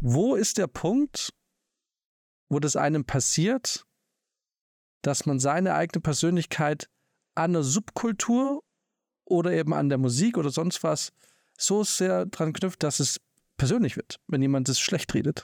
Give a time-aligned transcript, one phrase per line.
[0.00, 1.32] wo ist der Punkt,
[2.48, 3.84] wo das einem passiert,
[5.02, 6.88] dass man seine eigene Persönlichkeit
[7.34, 8.62] an der Subkultur
[9.24, 11.12] oder eben an der Musik oder sonst was
[11.56, 13.20] so sehr dran knüpft, dass es
[13.56, 15.42] persönlich wird, wenn jemand es schlecht redet.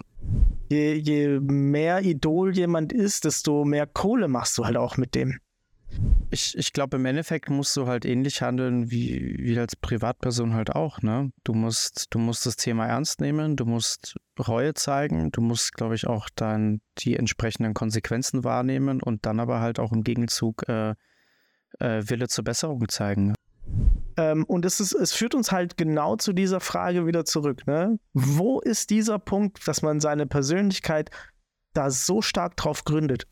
[0.69, 5.39] Je, je mehr Idol jemand ist, desto mehr Kohle machst du halt auch mit dem.
[6.31, 10.75] Ich, ich glaube, im Endeffekt musst du halt ähnlich handeln wie, wie als Privatperson halt
[10.75, 11.01] auch.
[11.03, 11.31] Ne?
[11.45, 15.95] Du, musst, du musst das Thema ernst nehmen, du musst Reue zeigen, du musst, glaube
[15.95, 20.95] ich, auch dann die entsprechenden Konsequenzen wahrnehmen und dann aber halt auch im Gegenzug äh,
[21.79, 23.35] äh, Wille zur Besserung zeigen.
[24.17, 27.67] Ähm, und es, ist, es führt uns halt genau zu dieser Frage wieder zurück.
[27.67, 27.99] Ne?
[28.13, 31.11] Wo ist dieser Punkt, dass man seine Persönlichkeit
[31.73, 33.27] da so stark drauf gründet?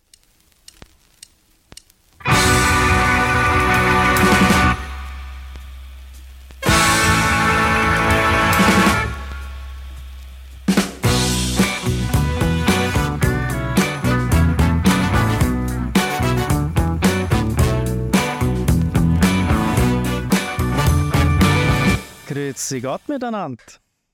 [22.44, 23.62] Grüezi Gott miteinander.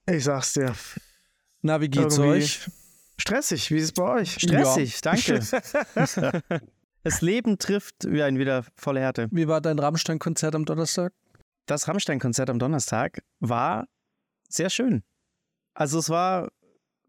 [0.05, 0.73] Ich sag's dir.
[1.61, 2.69] Na, wie geht's Irgendwie euch?
[3.17, 4.35] Stressig, wie ist es bei euch?
[4.35, 5.41] Stressig, danke.
[7.03, 9.27] das Leben trifft wie ein wieder volle Härte.
[9.31, 11.11] Wie war dein Rammstein-Konzert am Donnerstag?
[11.65, 13.89] Das Rammstein-Konzert am Donnerstag war
[14.47, 15.03] sehr schön.
[15.73, 16.47] Also es war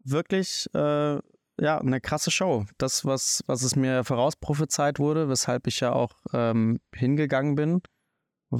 [0.03, 1.19] wirklich äh,
[1.59, 2.65] ja, eine krasse Show.
[2.77, 7.81] Das, was, was es mir vorausprophezeit wurde, weshalb ich ja auch ähm, hingegangen bin,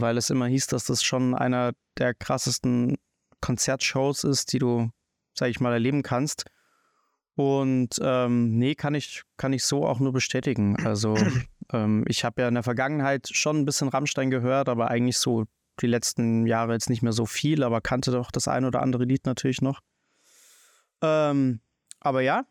[0.01, 2.97] weil es immer hieß, dass das schon einer der krassesten
[3.41, 4.89] Konzertshows ist, die du,
[5.33, 6.45] sag ich mal, erleben kannst.
[7.35, 10.77] Und ähm, nee, kann ich, kann ich so auch nur bestätigen.
[10.85, 11.15] Also
[11.73, 15.45] ähm, ich habe ja in der Vergangenheit schon ein bisschen Rammstein gehört, aber eigentlich so
[15.79, 19.05] die letzten Jahre jetzt nicht mehr so viel, aber kannte doch das ein oder andere
[19.05, 19.81] Lied natürlich noch.
[21.01, 21.59] Ähm,
[21.99, 22.45] aber ja,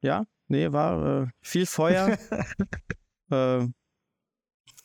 [0.00, 2.16] ja, nee, war äh, viel Feuer.
[3.30, 3.66] äh,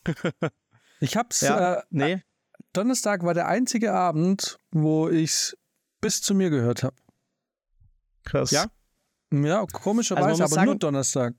[0.99, 1.41] Ich hab's.
[1.41, 2.23] ja, Äh, nee,
[2.73, 5.57] Donnerstag war der einzige Abend, wo ich's
[6.01, 6.95] bis zu mir gehört habe.
[8.23, 8.51] Krass.
[8.51, 8.65] Ja?
[9.31, 11.33] Ja, komischerweise, Also aber sagen- nur Donnerstag.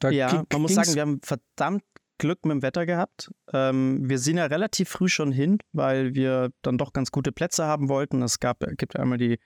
[0.00, 1.84] Da Ja, ging- man muss sagen, wir haben verdammt
[2.18, 3.30] Glück mit dem Wetter gehabt.
[3.52, 7.64] Ähm, wir sind ja relativ früh schon hin, weil wir dann doch ganz gute Plätze
[7.64, 8.22] haben wollten.
[8.22, 9.38] Es gab, gibt einmal die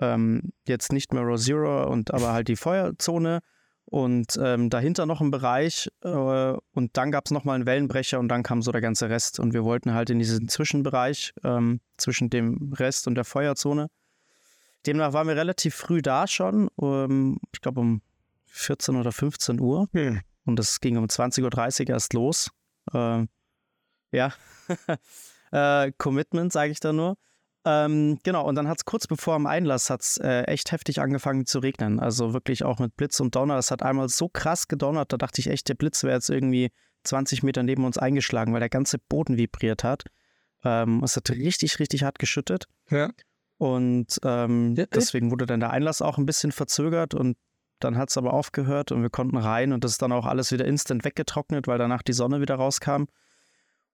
[0.00, 3.40] ähm, jetzt nicht mehr Row Zero und aber halt die Feuerzone
[3.90, 8.28] und ähm, dahinter noch ein Bereich äh, und dann gab es nochmal einen Wellenbrecher und
[8.28, 12.30] dann kam so der ganze Rest und wir wollten halt in diesen Zwischenbereich ähm, zwischen
[12.30, 13.88] dem Rest und der Feuerzone.
[14.86, 18.00] Demnach waren wir relativ früh da schon, ähm, ich glaube um
[18.46, 19.88] 14 oder 15 Uhr.
[19.92, 20.20] Hm.
[20.44, 22.50] Und es ging um 20.30 Uhr erst los.
[22.92, 23.28] Ähm,
[24.12, 24.32] ja,
[25.52, 27.16] äh, Commitment, sage ich da nur.
[27.64, 31.44] Ähm, genau, und dann hat es kurz bevor am Einlass hat's, äh, echt heftig angefangen
[31.44, 32.00] zu regnen.
[32.00, 33.58] Also wirklich auch mit Blitz und Donner.
[33.58, 36.70] Es hat einmal so krass gedonnert, da dachte ich echt, der Blitz wäre jetzt irgendwie
[37.04, 40.04] 20 Meter neben uns eingeschlagen, weil der ganze Boden vibriert hat.
[40.64, 42.66] Ähm, es hat richtig, richtig hart geschüttet.
[42.90, 43.10] Ja.
[43.58, 47.36] Und ähm, Ja, deswegen wurde dann der Einlass auch ein bisschen verzögert und
[47.78, 50.52] dann hat es aber aufgehört und wir konnten rein und das ist dann auch alles
[50.52, 53.04] wieder instant weggetrocknet, weil danach die Sonne wieder rauskam.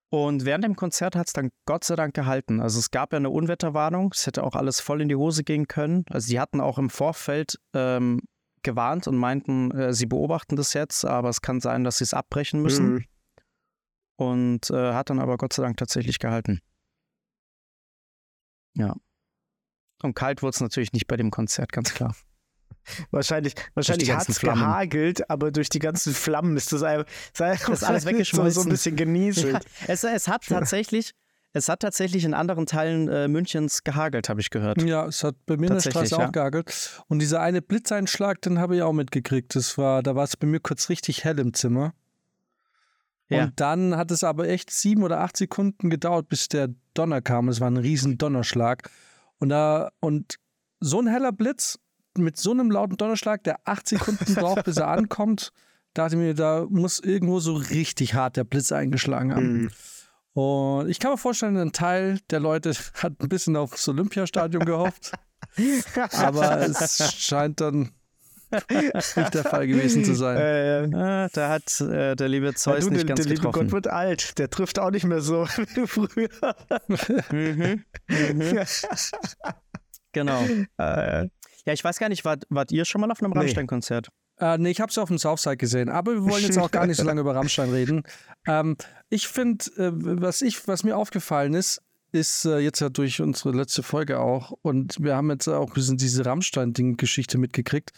[0.08, 2.60] Und während dem Konzert hat es dann Gott sei Dank gehalten.
[2.60, 5.66] Also es gab ja eine Unwetterwarnung, es hätte auch alles voll in die Hose gehen
[5.66, 6.04] können.
[6.10, 8.20] Also die hatten auch im Vorfeld ähm,
[8.62, 12.14] gewarnt und meinten, äh, sie beobachten das jetzt, aber es kann sein, dass sie es
[12.14, 12.94] abbrechen müssen.
[12.94, 13.04] Mhm.
[14.16, 16.60] Und äh, hat dann aber Gott sei Dank tatsächlich gehalten.
[18.74, 18.94] Ja.
[20.02, 22.14] Und kalt wurde es natürlich nicht bei dem Konzert, ganz klar.
[23.10, 27.84] Wahrscheinlich, wahrscheinlich hat es gehagelt, aber durch die ganzen Flammen ist das einfach, ist ist
[27.84, 28.62] alles so, weggeschmolzen.
[28.62, 29.64] so ein bisschen genieselt.
[29.86, 31.12] Es, es hat tatsächlich,
[31.52, 34.82] es hat tatsächlich in anderen Teilen äh, Münchens gehagelt, habe ich gehört.
[34.82, 36.26] Ja, es hat bei mir in der Straße ja.
[36.26, 37.02] auch gehagelt.
[37.08, 39.54] Und dieser eine Blitzeinschlag, den habe ich auch mitgekriegt.
[39.56, 41.94] Das war, da war es bei mir kurz richtig hell im Zimmer.
[43.28, 43.44] Ja.
[43.44, 47.48] Und dann hat es aber echt sieben oder acht Sekunden gedauert, bis der Donner kam.
[47.48, 48.88] Es war ein riesen Donnerschlag.
[49.38, 50.36] Und da, und
[50.80, 51.78] so ein heller Blitz
[52.18, 55.52] mit so einem lauten Donnerschlag, der acht Sekunden braucht, bis er ankommt,
[55.94, 59.62] dachte ich mir, da muss irgendwo so richtig hart der Blitz eingeschlagen haben.
[59.62, 59.70] Mhm.
[60.34, 62.72] Und ich kann mir vorstellen, ein Teil der Leute
[63.02, 65.12] hat ein bisschen aufs Olympiastadion gehofft.
[66.12, 67.92] Aber es scheint dann
[68.50, 70.36] nicht der Fall gewesen zu sein.
[70.36, 73.46] Äh, Äh, da hat äh, der liebe ja, Zeus du, nicht der, ganz der liebe
[73.46, 73.66] getroffen.
[73.66, 74.38] Gott wird alt.
[74.38, 76.28] Der trifft auch nicht mehr so wie früher.
[77.30, 77.84] Mhm.
[78.08, 78.58] Mhm.
[80.12, 80.42] Genau.
[80.78, 81.28] Äh,
[81.66, 83.40] Ja, ich weiß gar nicht, wart, wart ihr schon mal auf einem Nee.
[83.40, 84.08] Rammstein-Konzert?
[84.38, 86.86] Äh, nee, ich habe es auf dem Southside gesehen, aber wir wollen jetzt auch gar
[86.86, 88.02] nicht so lange über Rammstein reden.
[88.48, 88.76] Ähm,
[89.08, 91.82] ich finde, äh, was, ich, was mir aufgefallen ist,
[92.12, 95.74] ist äh, jetzt ja durch unsere letzte Folge auch und wir haben jetzt auch ein
[95.74, 97.90] bisschen diese Rammstein-Ding-Geschichte mitgekriegt,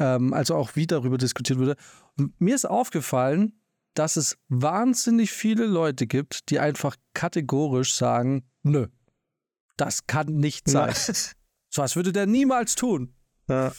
[0.00, 1.76] ähm, also auch wie darüber diskutiert wurde.
[2.18, 3.52] Und mir ist aufgefallen,
[3.94, 8.88] dass es wahnsinnig viele Leute gibt, die einfach kategorisch sagen, nö,
[9.76, 10.92] das kann nicht sein.
[11.74, 13.14] so was würde der niemals tun.
[13.48, 13.72] Ja.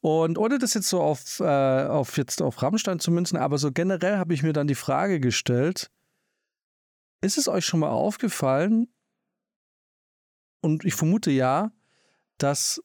[0.00, 1.44] Und ohne das jetzt so auf, äh,
[1.86, 5.20] auf jetzt auf Rammstein zu münzen, aber so generell habe ich mir dann die Frage
[5.20, 5.90] gestellt,
[7.20, 8.88] ist es euch schon mal aufgefallen,
[10.60, 11.72] und ich vermute ja,
[12.38, 12.80] dass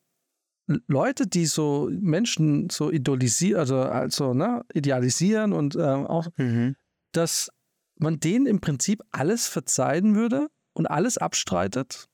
[0.88, 6.76] Leute, die so Menschen so idolisieren, also, also ne, idealisieren und äh, auch, Mhm.
[7.12, 7.52] dass
[7.96, 12.08] man denen im Prinzip alles verzeihen würde und alles abstreitet,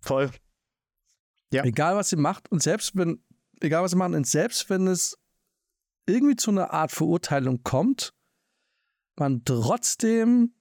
[0.00, 0.30] Voll.
[1.52, 1.64] Ja.
[1.64, 3.22] egal was sie macht und selbst wenn,
[3.60, 5.16] egal was sie machen, und selbst wenn es
[6.06, 8.12] irgendwie zu einer Art Verurteilung kommt,
[9.16, 10.52] man trotzdem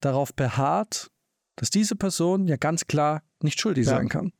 [0.00, 1.10] darauf beharrt,
[1.56, 3.92] dass diese Person ja ganz klar nicht schuldig Ja.
[3.96, 4.32] sein kann.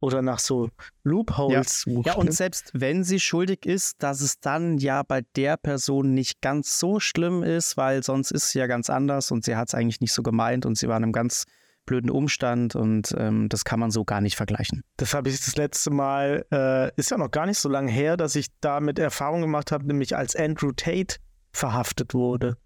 [0.00, 0.68] Oder nach so
[1.04, 2.06] Loopholes sucht.
[2.06, 2.32] Ja, und ne?
[2.32, 6.98] selbst wenn sie schuldig ist, dass es dann ja bei der Person nicht ganz so
[6.98, 10.12] schlimm ist, weil sonst ist sie ja ganz anders und sie hat es eigentlich nicht
[10.12, 11.44] so gemeint und sie war in einem ganz
[11.84, 14.82] blöden Umstand und ähm, das kann man so gar nicht vergleichen.
[14.96, 18.16] Das habe ich das letzte Mal, äh, ist ja noch gar nicht so lange her,
[18.16, 21.16] dass ich damit Erfahrung gemacht habe, nämlich als Andrew Tate
[21.52, 22.56] verhaftet wurde.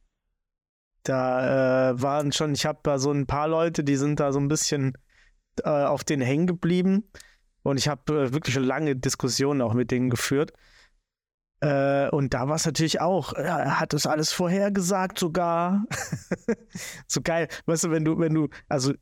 [1.02, 4.40] Da äh, waren schon, ich habe da so ein paar Leute, die sind da so
[4.40, 4.98] ein bisschen
[5.62, 7.04] äh, auf den hängen geblieben.
[7.62, 10.52] Und ich habe äh, wirklich lange Diskussionen auch mit denen geführt.
[11.60, 15.84] Äh, und da war es natürlich auch, ja, er hat das alles vorhergesagt sogar.
[17.06, 17.48] so geil.
[17.64, 18.92] Weißt du, wenn du, wenn du, also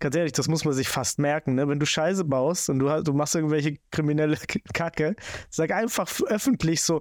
[0.00, 1.68] ganz ehrlich, das muss man sich fast merken, ne?
[1.68, 4.36] Wenn du Scheiße baust und du, du machst irgendwelche kriminelle
[4.72, 5.14] Kacke,
[5.50, 7.00] sag einfach öffentlich so,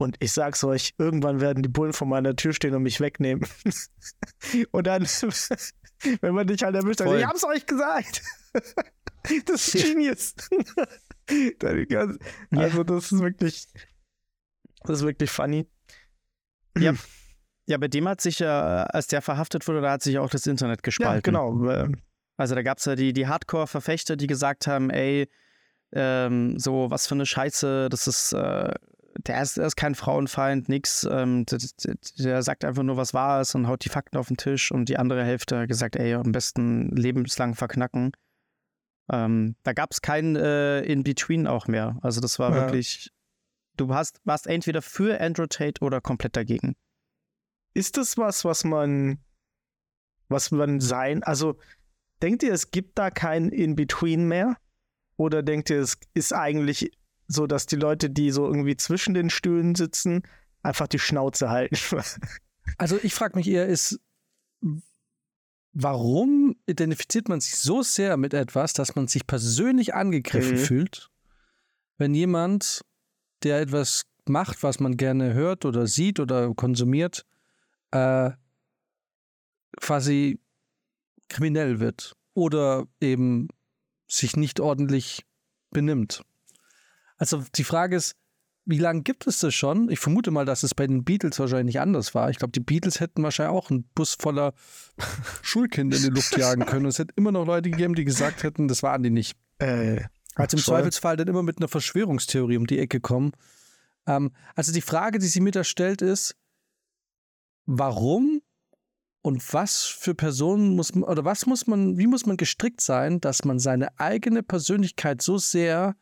[0.00, 3.46] und ich sag's euch, irgendwann werden die Bullen vor meiner Tür stehen und mich wegnehmen.
[4.70, 5.02] und dann,
[6.20, 7.18] wenn man dich halt erwischt, dann, Voll.
[7.18, 8.22] ich hab's euch gesagt.
[9.44, 10.34] das ist Genius.
[12.50, 13.68] Also, das ist wirklich,
[14.84, 15.68] das ist wirklich funny.
[16.78, 16.94] Ja.
[17.66, 20.46] Ja, bei dem hat sich ja, als der verhaftet wurde, da hat sich auch das
[20.46, 21.34] Internet gespalten.
[21.34, 21.94] Ja, genau.
[22.40, 25.28] Also da gab es ja die, die Hardcore-Verfechter, die gesagt haben, ey,
[25.92, 28.72] ähm, so was für eine Scheiße, das ist, äh,
[29.26, 31.06] der ist, der ist kein Frauenfeind, nix.
[31.10, 34.28] Ähm, der, der, der sagt einfach nur, was wahr ist und haut die Fakten auf
[34.28, 38.12] den Tisch und die andere Hälfte hat gesagt, ey, am besten lebenslang verknacken.
[39.12, 41.98] Ähm, da gab es kein äh, In-Between auch mehr.
[42.00, 42.56] Also das war Ja.
[42.56, 43.10] wirklich,
[43.76, 46.74] du hast, warst entweder für Andrew Tate oder komplett dagegen.
[47.74, 49.18] Ist das was, was man,
[50.28, 51.58] was man sein, also
[52.22, 54.56] denkt ihr, es gibt da kein In-Between mehr?
[55.16, 56.92] Oder denkt ihr, es ist eigentlich
[57.26, 60.22] so, dass die Leute, die so irgendwie zwischen den Stühlen sitzen,
[60.62, 61.76] einfach die Schnauze halten?
[62.78, 63.98] Also ich frage mich eher, ist,
[65.72, 70.64] warum identifiziert man sich so sehr mit etwas, dass man sich persönlich angegriffen Mhm.
[70.64, 71.10] fühlt,
[71.98, 72.82] wenn jemand,
[73.42, 77.26] der etwas macht, was man gerne hört oder sieht oder konsumiert,
[77.90, 78.30] äh,
[79.80, 80.38] quasi
[81.30, 83.48] kriminell wird oder eben
[84.06, 85.24] sich nicht ordentlich
[85.70, 86.22] benimmt.
[87.16, 88.16] Also die Frage ist,
[88.66, 89.90] wie lange gibt es das schon?
[89.90, 92.30] Ich vermute mal, dass es bei den Beatles wahrscheinlich anders war.
[92.30, 94.52] Ich glaube, die Beatles hätten wahrscheinlich auch einen Bus voller
[95.42, 96.84] Schulkinder in die Luft jagen können.
[96.84, 99.36] Und es hätte immer noch Leute gegeben, die gesagt hätten, das waren die nicht.
[99.58, 100.02] äh,
[100.34, 100.62] Also im.
[100.62, 103.32] Zweifelsfall dann immer mit einer Verschwörungstheorie um die Ecke kommen.
[104.06, 106.36] Ähm, also die Frage, die sie mir da stellt, ist,
[107.66, 108.42] warum
[109.22, 113.20] und was für Personen muss man, oder was muss man, wie muss man gestrickt sein,
[113.20, 115.96] dass man seine eigene Persönlichkeit so sehr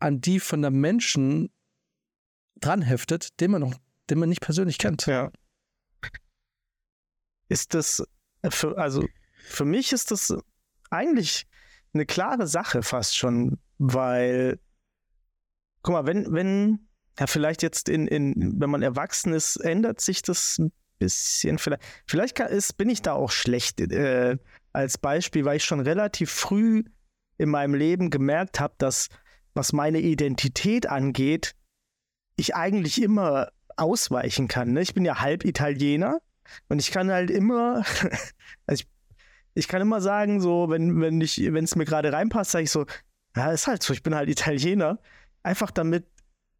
[0.00, 1.50] an die von der Menschen
[2.60, 3.74] dranheftet, den man noch,
[4.10, 5.06] den man nicht persönlich kennt.
[5.06, 5.30] Ja.
[7.48, 8.02] Ist das,
[8.50, 9.06] für, also
[9.38, 10.34] für mich ist das
[10.90, 11.46] eigentlich
[11.94, 14.58] eine klare Sache fast schon, weil,
[15.82, 16.88] guck mal, wenn, wenn,
[17.18, 21.58] ja, vielleicht jetzt in, in, wenn man erwachsen ist, ändert sich das ein bisschen.
[21.58, 24.36] Vielleicht, vielleicht ist, bin ich da auch schlecht äh,
[24.72, 26.84] als Beispiel, weil ich schon relativ früh
[27.38, 29.08] in meinem Leben gemerkt habe, dass
[29.54, 31.54] was meine Identität angeht,
[32.36, 34.72] ich eigentlich immer ausweichen kann.
[34.72, 34.82] Ne?
[34.82, 36.20] Ich bin ja halb Italiener
[36.68, 37.84] und ich kann halt immer,
[38.66, 38.86] also ich,
[39.54, 42.70] ich kann immer sagen, so, wenn, wenn ich, wenn es mir gerade reinpasst, sage ich
[42.70, 42.86] so,
[43.36, 44.98] ja, ist halt so, ich bin halt Italiener.
[45.42, 46.06] Einfach damit,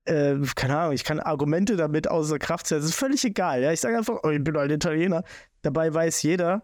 [0.09, 2.83] äh, keine Ahnung, ich kann Argumente damit außer Kraft setzen.
[2.83, 3.63] Das ist völlig egal.
[3.63, 3.73] Ja?
[3.73, 5.25] Ich sage einfach, oh, ich bin halt Italiener.
[5.63, 6.63] Dabei weiß jeder,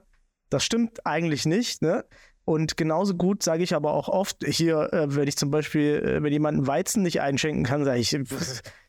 [0.51, 2.05] das stimmt eigentlich nicht, ne?
[2.47, 6.23] Und genauso gut sage ich aber auch oft, hier, äh, wenn ich zum Beispiel, äh,
[6.23, 8.17] wenn jemand Weizen nicht einschenken kann, sage ich,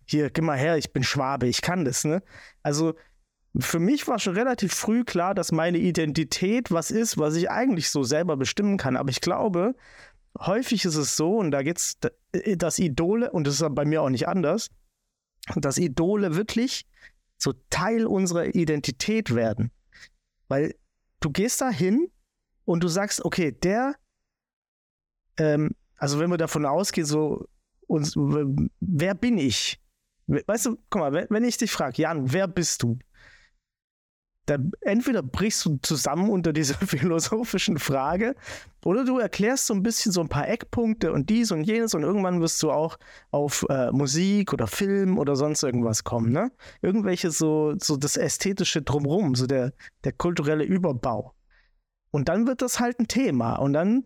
[0.06, 2.22] hier, geh mal her, ich bin Schwabe, ich kann das, ne?
[2.64, 2.96] Also,
[3.58, 7.90] für mich war schon relativ früh klar, dass meine Identität was ist, was ich eigentlich
[7.90, 8.98] so selber bestimmen kann.
[8.98, 9.76] Aber ich glaube,
[10.40, 11.98] häufig ist es so, und da geht es,
[12.58, 14.70] dass Idole, und das ist bei mir auch nicht anders,
[15.56, 16.86] dass Idole wirklich
[17.38, 19.72] so Teil unserer Identität werden.
[20.48, 20.76] Weil
[21.20, 22.10] du gehst da hin
[22.66, 23.96] und du sagst, okay, der,
[25.38, 27.48] ähm, also wenn wir davon ausgehen, so,
[27.88, 29.80] uns, wer bin ich?
[30.28, 32.98] Weißt du, guck mal, wenn ich dich frage, Jan, wer bist du?
[34.46, 38.36] Da entweder brichst du zusammen unter dieser philosophischen Frage
[38.84, 42.04] oder du erklärst so ein bisschen so ein paar Eckpunkte und dies und jenes und
[42.04, 42.98] irgendwann wirst du auch
[43.32, 46.52] auf äh, Musik oder Film oder sonst irgendwas kommen, ne?
[46.82, 49.74] Irgendwelche so, so das ästhetische Drumrum, so der,
[50.04, 51.34] der kulturelle Überbau.
[52.12, 54.04] Und dann wird das halt ein Thema und dann,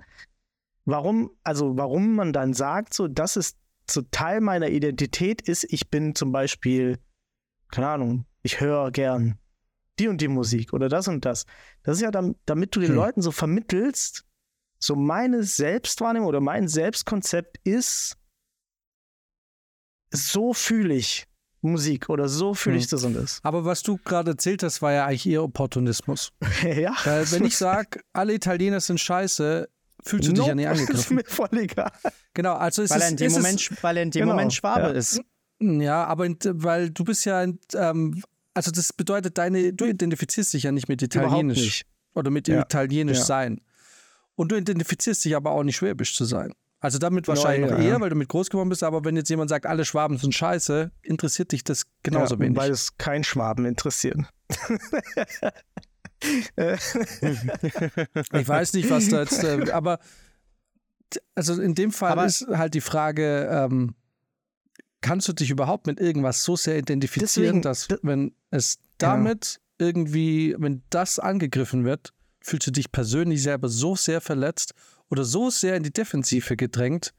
[0.85, 3.57] warum, also warum man dann sagt, so, das ist
[3.91, 6.97] so Teil meiner Identität ist, ich bin zum Beispiel,
[7.69, 9.37] keine Ahnung, ich höre gern
[9.99, 11.45] die und die Musik oder das und das.
[11.83, 12.95] Das ist ja dann, damit du den hm.
[12.95, 14.25] Leuten so vermittelst,
[14.79, 18.17] so meine Selbstwahrnehmung oder mein Selbstkonzept ist,
[20.11, 21.27] so fühle ich
[21.61, 22.89] Musik oder so fühle ich hm.
[22.91, 23.39] das und das.
[23.43, 26.31] Aber was du gerade erzählt hast, war ja eigentlich eher Opportunismus.
[26.63, 26.95] ja.
[27.03, 29.67] Weil wenn ich sage, alle Italiener sind scheiße,
[30.03, 30.95] fühlst du nope, dich ja nicht angegriffen.
[30.95, 31.91] Das ist mir voll egal.
[32.33, 34.53] Genau, also es weil ist, er in dem Moment, weil er in dem genau, Moment
[34.53, 34.89] Schwabe ja.
[34.91, 35.21] ist.
[35.61, 38.23] Ja, aber in, weil du bist ja ähm,
[38.59, 41.85] also das bedeutet, deine, du itdentifizierst dich ja nicht mit Italienisch nicht.
[42.13, 42.59] oder mit ja.
[42.59, 43.23] Italienisch ja.
[43.23, 43.61] sein.
[44.35, 46.51] Und du identifizierst dich aber auch nicht schwäbisch zu sein.
[46.81, 49.29] Also damit wahrscheinlich ja, noch eher, weil du mit groß geworden bist, aber wenn jetzt
[49.29, 52.57] jemand sagt, alle Schwaben sind scheiße, interessiert dich das genauso wenig.
[52.57, 54.17] Weil es kein Schwaben interessiert.
[58.33, 59.99] ich weiß nicht, was da jetzt, äh, aber
[61.33, 63.95] also in dem Fall aber ist halt die Frage, ähm,
[65.01, 69.87] kannst du dich überhaupt mit irgendwas so sehr identifizieren, Deswegen, dass wenn es damit ja.
[69.87, 74.73] irgendwie, wenn das angegriffen wird, fühlst du dich persönlich selber so sehr verletzt
[75.09, 77.13] oder so sehr in die Defensive gedrängt,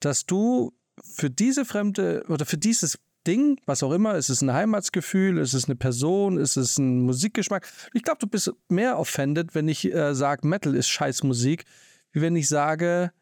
[0.00, 4.52] dass du für diese fremde oder für dieses Ding, was auch immer, ist es ein
[4.52, 7.66] Heimatsgefühl, ist es eine Person, ist es ein Musikgeschmack.
[7.94, 11.64] Ich glaube, du bist mehr offended, wenn ich äh, sage, Metal ist Scheißmusik,
[12.12, 13.12] wie wenn ich sage,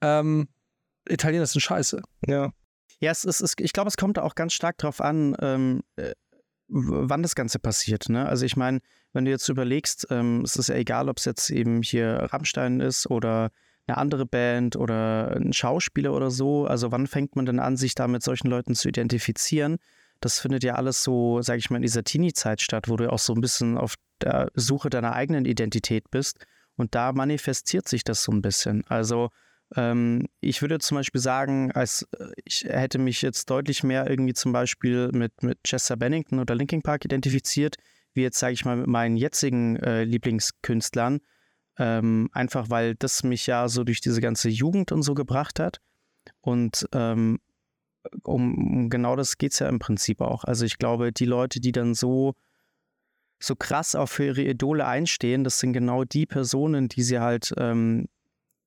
[0.00, 0.48] ähm,
[1.08, 2.02] Italiener sind Scheiße.
[2.26, 2.52] Ja.
[3.00, 6.12] Ja, es ist, es, ich glaube, es kommt auch ganz stark darauf an, ähm, äh,
[6.68, 8.08] wann das Ganze passiert.
[8.08, 8.26] Ne?
[8.26, 8.80] Also ich meine,
[9.12, 12.80] wenn du jetzt überlegst, ähm, es ist ja egal, ob es jetzt eben hier Rammstein
[12.80, 13.50] ist oder
[13.86, 16.66] eine andere Band oder ein Schauspieler oder so.
[16.66, 19.78] Also wann fängt man denn an, sich da mit solchen Leuten zu identifizieren?
[20.20, 23.18] Das findet ja alles so, sage ich mal, in dieser Teenie-Zeit statt, wo du auch
[23.18, 26.44] so ein bisschen auf der Suche deiner eigenen Identität bist.
[26.76, 28.84] Und da manifestiert sich das so ein bisschen.
[28.86, 29.30] Also
[29.72, 34.52] ich würde zum Beispiel sagen, als äh, ich hätte mich jetzt deutlich mehr irgendwie zum
[34.52, 37.76] Beispiel mit, mit Chester Bennington oder Linkin Park identifiziert,
[38.12, 41.20] wie jetzt, sage ich mal, mit meinen jetzigen äh, Lieblingskünstlern.
[41.78, 45.80] Ähm, einfach weil das mich ja so durch diese ganze Jugend und so gebracht hat.
[46.40, 47.38] Und ähm,
[48.24, 50.44] um, um, genau das geht es ja im Prinzip auch.
[50.44, 52.34] Also ich glaube, die Leute, die dann so,
[53.38, 57.54] so krass auch für ihre Idole einstehen, das sind genau die Personen, die sie halt
[57.56, 58.08] ähm,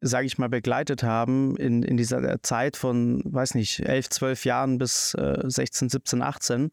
[0.04, 4.78] sage ich mal, begleitet haben in, in dieser Zeit von, weiß nicht, 11, 12 Jahren
[4.78, 6.72] bis äh, 16, 17, 18.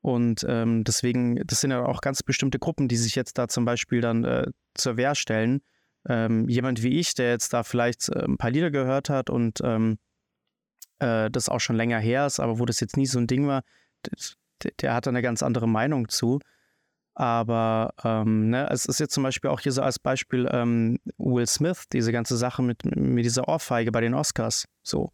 [0.00, 3.64] Und ähm, deswegen, das sind ja auch ganz bestimmte Gruppen, die sich jetzt da zum
[3.64, 5.60] Beispiel dann äh, zur Wehr stellen.
[6.08, 9.60] Ähm, jemand wie ich, der jetzt da vielleicht äh, ein paar Lieder gehört hat und
[9.62, 9.98] ähm,
[11.00, 13.46] äh, das auch schon länger her ist, aber wo das jetzt nie so ein Ding
[13.46, 13.62] war,
[14.62, 16.40] der, der hat da eine ganz andere Meinung zu.
[17.18, 21.48] Aber ähm, ne, es ist jetzt zum Beispiel auch hier so als Beispiel ähm, Will
[21.48, 24.68] Smith, diese ganze Sache mit, mit dieser Ohrfeige bei den Oscars.
[24.84, 25.10] So.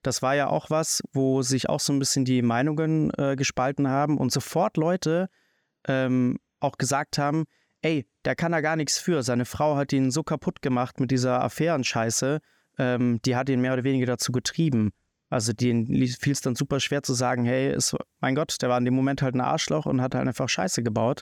[0.00, 3.86] Das war ja auch was, wo sich auch so ein bisschen die Meinungen äh, gespalten
[3.86, 5.28] haben und sofort Leute
[5.86, 7.44] ähm, auch gesagt haben,
[7.82, 9.22] ey, der kann da gar nichts für.
[9.22, 12.40] Seine Frau hat ihn so kaputt gemacht mit dieser Affärenscheiße,
[12.78, 14.92] ähm, die hat ihn mehr oder weniger dazu getrieben.
[15.28, 18.78] Also denen fiel es dann super schwer zu sagen, hey, ist, mein Gott, der war
[18.78, 21.20] in dem Moment halt ein Arschloch und hat halt einfach Scheiße gebaut.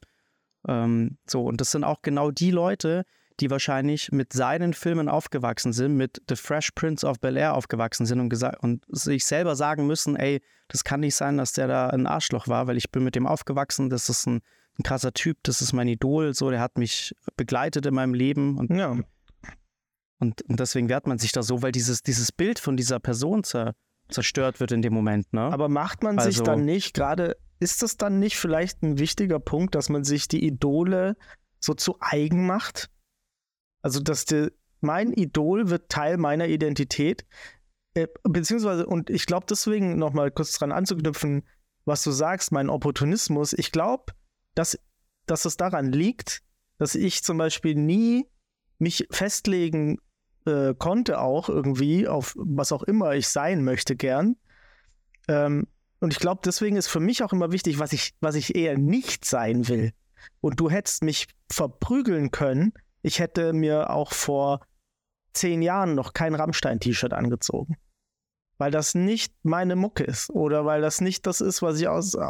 [0.66, 3.04] Ähm, so, und das sind auch genau die Leute,
[3.40, 8.06] die wahrscheinlich mit seinen Filmen aufgewachsen sind, mit The Fresh Prince of Bel Air aufgewachsen
[8.06, 11.88] sind und, und sich selber sagen müssen, ey, das kann nicht sein, dass der da
[11.88, 14.42] ein Arschloch war, weil ich bin mit dem aufgewachsen, das ist ein,
[14.78, 18.58] ein krasser Typ, das ist mein Idol, so, der hat mich begleitet in meinem Leben
[18.58, 18.90] und, ja.
[20.18, 23.42] und, und deswegen wehrt man sich da so, weil dieses, dieses Bild von dieser Person
[23.42, 23.74] zer,
[24.10, 25.32] zerstört wird in dem Moment.
[25.32, 25.40] Ne?
[25.40, 29.38] Aber macht man also, sich dann nicht gerade ist das dann nicht vielleicht ein wichtiger
[29.38, 31.16] Punkt, dass man sich die Idole
[31.58, 32.90] so zu eigen macht?
[33.82, 34.50] Also, dass der,
[34.80, 37.26] mein Idol wird Teil meiner Identität,
[37.94, 41.46] äh, beziehungsweise, und ich glaube deswegen nochmal kurz dran anzuknüpfen,
[41.84, 44.12] was du sagst, mein Opportunismus, ich glaube,
[44.54, 44.78] dass
[45.30, 46.42] dass es daran liegt,
[46.78, 48.26] dass ich zum Beispiel nie
[48.78, 49.98] mich festlegen
[50.46, 54.36] äh, konnte, auch irgendwie, auf was auch immer ich sein möchte, gern.
[55.28, 55.68] Ähm,
[56.00, 58.76] und ich glaube, deswegen ist für mich auch immer wichtig, was ich, was ich eher
[58.76, 59.92] nicht sein will.
[60.40, 62.72] Und du hättest mich verprügeln können.
[63.02, 64.60] Ich hätte mir auch vor
[65.32, 67.76] zehn Jahren noch kein Rammstein-T-Shirt angezogen.
[68.56, 72.14] Weil das nicht meine Mucke ist oder weil das nicht das ist, was ich aus,
[72.14, 72.20] äh,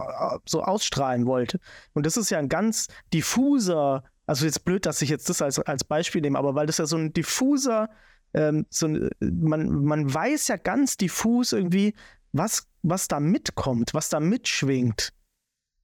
[0.46, 1.58] so ausstrahlen wollte.
[1.92, 5.58] Und das ist ja ein ganz diffuser, also jetzt blöd, dass ich jetzt das als,
[5.60, 7.88] als Beispiel nehme, aber weil das ja so ein diffuser,
[8.34, 11.94] ähm, so ein, man, man weiß ja ganz diffus irgendwie,
[12.32, 15.12] was, was da mitkommt, was da mitschwingt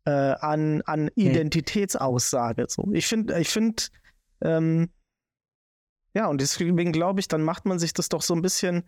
[0.04, 2.66] äh, an, an Identitätsaussage.
[2.68, 2.90] So.
[2.92, 3.82] Ich finde, ich finde,
[4.40, 4.90] ähm,
[6.14, 8.84] ja, und deswegen glaube ich, dann macht man sich das doch so ein bisschen,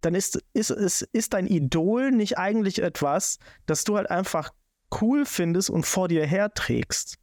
[0.00, 4.52] dann ist, ist, ist, ist dein Idol nicht eigentlich etwas, das du halt einfach
[5.00, 7.18] cool findest und vor dir herträgst.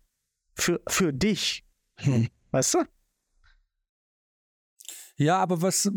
[0.56, 1.64] Für, für dich.
[1.98, 2.28] Hm.
[2.52, 2.84] Weißt du?
[5.16, 5.90] Ja, aber was,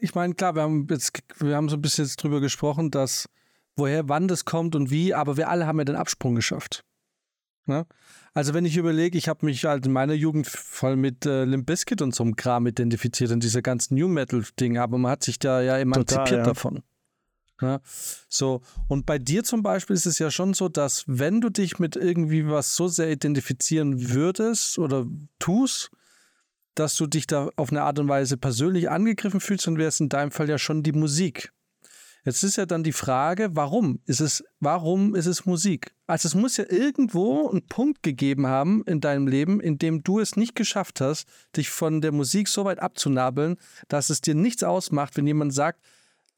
[0.00, 3.28] ich meine, klar, wir haben jetzt, wir haben so ein bisschen jetzt drüber gesprochen, dass
[3.76, 6.84] woher, wann das kommt und wie, aber wir alle haben ja den Absprung geschafft.
[7.66, 7.86] Ne?
[8.32, 11.66] Also wenn ich überlege, ich habe mich halt in meiner Jugend voll mit äh, Limp
[11.66, 15.24] Bizkit und so einem Kram identifiziert und dieser ganzen New Metal Ding, aber man hat
[15.24, 16.44] sich da ja emanzipiert Total, ja.
[16.44, 16.82] davon.
[17.60, 17.80] Ja,
[18.28, 21.78] so, und bei dir zum Beispiel ist es ja schon so, dass wenn du dich
[21.78, 25.06] mit irgendwie was so sehr identifizieren würdest oder
[25.38, 25.90] tust,
[26.74, 30.00] dass du dich da auf eine Art und Weise persönlich angegriffen fühlst, dann wäre es
[30.00, 31.52] in deinem Fall ja schon die Musik.
[32.24, 35.94] Jetzt ist ja dann die Frage, warum ist es, warum ist es Musik?
[36.06, 40.20] Also es muss ja irgendwo einen Punkt gegeben haben in deinem Leben, in dem du
[40.20, 43.56] es nicht geschafft hast, dich von der Musik so weit abzunabeln,
[43.88, 45.80] dass es dir nichts ausmacht, wenn jemand sagt,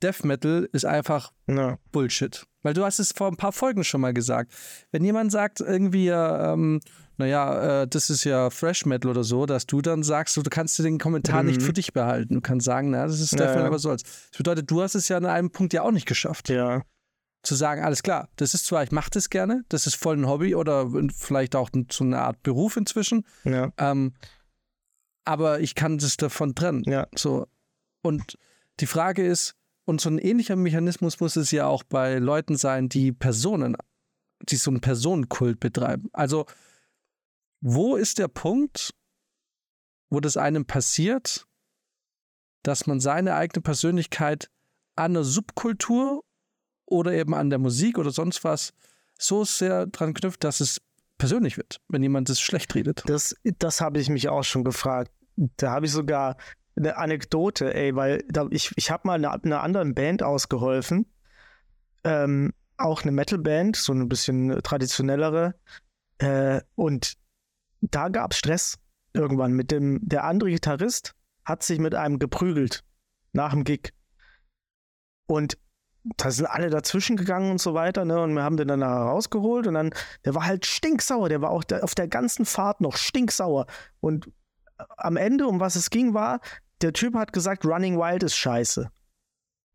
[0.02, 1.78] Death Metal ist einfach no.
[1.92, 2.44] Bullshit.
[2.62, 4.52] Weil du hast es vor ein paar Folgen schon mal gesagt.
[4.90, 6.80] Wenn jemand sagt irgendwie, ähm,
[7.16, 10.78] naja, äh, das ist ja Fresh Metal oder so, dass du dann sagst, du kannst
[10.78, 11.50] dir den Kommentar mhm.
[11.50, 12.34] nicht für dich behalten.
[12.34, 14.02] Du kannst sagen, na, das ist Death Metal, aber soll's.
[14.02, 16.48] Das bedeutet, du hast es ja an einem Punkt ja auch nicht geschafft.
[16.48, 16.82] Ja.
[17.42, 20.28] Zu sagen, alles klar, das ist zwar, ich mache das gerne, das ist voll ein
[20.28, 23.26] Hobby oder vielleicht auch so eine Art Beruf inzwischen.
[23.44, 23.72] Ja.
[23.78, 24.14] Ähm,
[25.24, 26.84] aber ich kann das davon trennen.
[26.86, 27.08] Ja.
[27.16, 27.46] So.
[28.02, 28.38] Und
[28.80, 32.88] die Frage ist, und so ein ähnlicher Mechanismus muss es ja auch bei Leuten sein,
[32.88, 33.76] die Personen,
[34.48, 36.08] die so einen Personenkult betreiben.
[36.12, 36.46] Also,
[37.62, 38.92] wo ist der Punkt,
[40.10, 41.46] wo das einem passiert,
[42.62, 44.50] dass man seine eigene Persönlichkeit
[44.94, 46.24] an der Subkultur
[46.84, 48.74] oder eben an der Musik oder sonst was
[49.18, 50.82] so sehr dran knüpft, dass es
[51.18, 53.04] persönlich wird, wenn jemand das schlecht redet?
[53.06, 55.12] Das, das habe ich mich auch schon gefragt.
[55.36, 56.36] Da habe ich sogar
[56.76, 61.06] eine Anekdote, ey, weil da, ich, ich habe mal einer eine anderen Band ausgeholfen.
[62.02, 65.54] Ähm, auch eine Metalband, so ein bisschen traditionellere.
[66.18, 67.16] Äh, und
[67.82, 68.78] da gab es Stress
[69.12, 71.14] irgendwann mit dem, der andere Gitarrist
[71.44, 72.84] hat sich mit einem geprügelt
[73.32, 73.92] nach dem Gig.
[75.26, 75.58] Und
[76.16, 78.20] da sind alle dazwischen gegangen und so weiter, ne?
[78.20, 81.64] Und wir haben den dann rausgeholt und dann, der war halt stinksauer, der war auch
[81.64, 83.66] der, auf der ganzen Fahrt noch stinksauer.
[84.00, 84.30] Und
[84.96, 86.40] am Ende, um was es ging, war,
[86.80, 88.90] der Typ hat gesagt, Running Wild ist scheiße.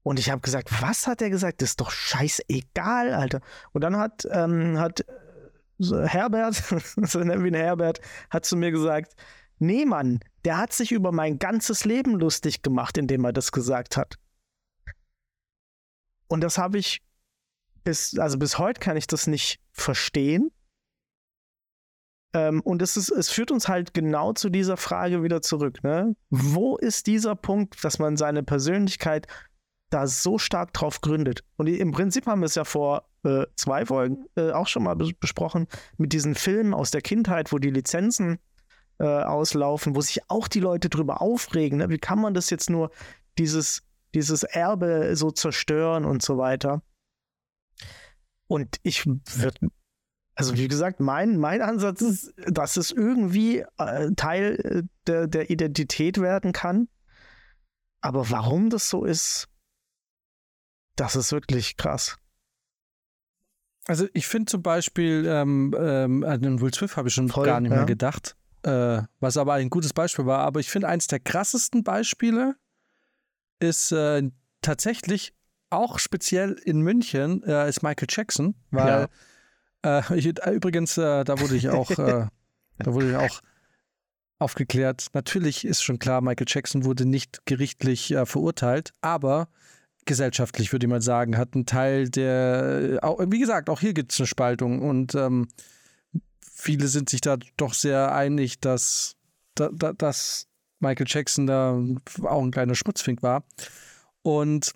[0.04, 1.62] Und ich habe gesagt, was hat er gesagt?
[1.62, 3.42] Das ist doch scheißegal, Alter.
[3.72, 5.06] Und dann hat, ähm, hat
[5.80, 6.56] Herbert,
[7.04, 9.16] so nennen wir ihn Herbert, hat zu mir gesagt,
[9.60, 13.98] nee, Mann, der hat sich über mein ganzes Leben lustig gemacht, indem er das gesagt
[13.98, 14.16] hat.
[16.28, 17.02] Und das habe ich
[17.84, 20.52] bis, also bis heute kann ich das nicht verstehen.
[22.34, 25.84] Ähm, und es, ist, es führt uns halt genau zu dieser Frage wieder zurück.
[25.84, 26.16] Ne?
[26.30, 29.28] Wo ist dieser Punkt, dass man seine Persönlichkeit
[29.90, 31.46] da so stark drauf gründet?
[31.56, 34.96] Und im Prinzip haben wir es ja vor äh, zwei Folgen äh, auch schon mal
[34.96, 38.40] besprochen, mit diesen Filmen aus der Kindheit, wo die Lizenzen
[39.00, 41.80] äh, auslaufen, wo sich auch die Leute drüber aufregen.
[41.80, 41.90] Ne?
[41.90, 42.92] Wie kann man das jetzt nur,
[43.38, 46.82] dieses, dieses Erbe so zerstören und so weiter?
[48.48, 49.70] Und ich würde,
[50.36, 55.50] also wie gesagt, mein, mein Ansatz ist, dass es irgendwie äh, Teil äh, der, der
[55.50, 56.88] Identität werden kann.
[58.02, 59.50] Aber warum das so ist,
[60.96, 62.18] das ist wirklich krass.
[63.88, 67.46] Also ich finde zum Beispiel, ähm, ähm, an den Will Swift habe ich schon Voll,
[67.46, 67.78] gar nicht ja.
[67.78, 70.40] mehr gedacht, äh, was aber ein gutes Beispiel war.
[70.40, 72.56] Aber ich finde, eins der krassesten Beispiele
[73.60, 74.30] ist äh,
[74.62, 75.34] tatsächlich
[75.70, 79.08] auch speziell in München, äh, ist Michael Jackson, weil
[79.84, 80.00] ja.
[80.00, 82.30] Äh, ich, äh, übrigens, äh, da wurde ich auch, da
[82.80, 83.42] wurde ich auch
[84.40, 85.08] aufgeklärt.
[85.14, 89.50] Natürlich ist schon klar, Michael Jackson wurde nicht gerichtlich verurteilt, aber
[90.08, 94.12] gesellschaftlich, würde ich mal sagen, hat einen Teil der, auch, wie gesagt, auch hier gibt
[94.12, 95.48] es eine Spaltung und ähm,
[96.42, 99.16] viele sind sich da doch sehr einig, dass,
[99.56, 100.48] da, da, dass
[100.80, 101.80] Michael Jackson da
[102.24, 103.44] auch ein kleiner Schmutzfink war.
[104.24, 104.74] Und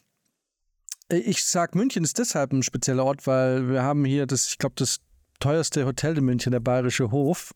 [1.10, 4.76] ich sag, München ist deshalb ein spezieller Ort, weil wir haben hier das, ich glaube,
[4.78, 5.00] das
[5.40, 7.54] teuerste Hotel in München, der Bayerische Hof,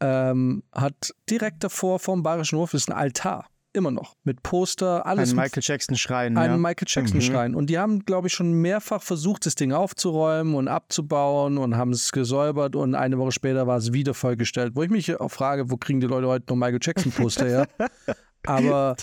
[0.00, 5.30] ähm, hat direkt davor vom Bayerischen Hof ist ein Altar immer noch mit Poster, alles.
[5.30, 6.36] Ein Michael Jackson Schrein.
[6.36, 6.56] Ein ja.
[6.56, 7.22] Michael Jackson Mhm.
[7.22, 7.54] Schrein.
[7.54, 11.92] Und die haben, glaube ich, schon mehrfach versucht, das Ding aufzuräumen und abzubauen und haben
[11.92, 14.74] es gesäubert und eine Woche später war es wieder vollgestellt.
[14.74, 17.68] Wo ich mich auch frage, wo kriegen die Leute heute noch Michael Jackson Poster her?
[18.46, 18.96] Aber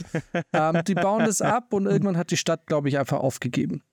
[0.54, 3.84] ähm, die bauen das ab und irgendwann hat die Stadt, glaube ich, einfach aufgegeben.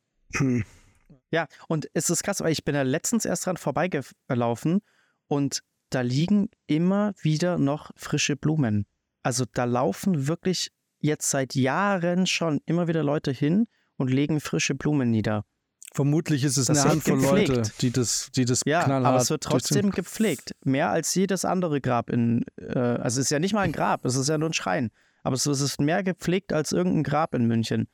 [1.30, 4.80] Ja, und es ist krass, weil ich bin da letztens erst dran vorbeigelaufen
[5.26, 5.60] und
[5.90, 8.86] da liegen immer wieder noch frische Blumen.
[9.24, 14.74] Also da laufen wirklich jetzt seit Jahren schon immer wieder Leute hin und legen frische
[14.74, 15.44] Blumen nieder.
[15.92, 17.48] Vermutlich ist es Das eine Handvoll gepflegt.
[17.48, 20.54] Leute, die das, die das Ja, knallhart aber es wird trotzdem gepflegt.
[20.64, 24.04] Mehr als jedes andere Grab in, äh, also es ist ja nicht mal ein Grab,
[24.04, 24.90] es ist ja nur ein Schrein.
[25.22, 27.88] Aber es ist mehr gepflegt als irgendein Grab in München.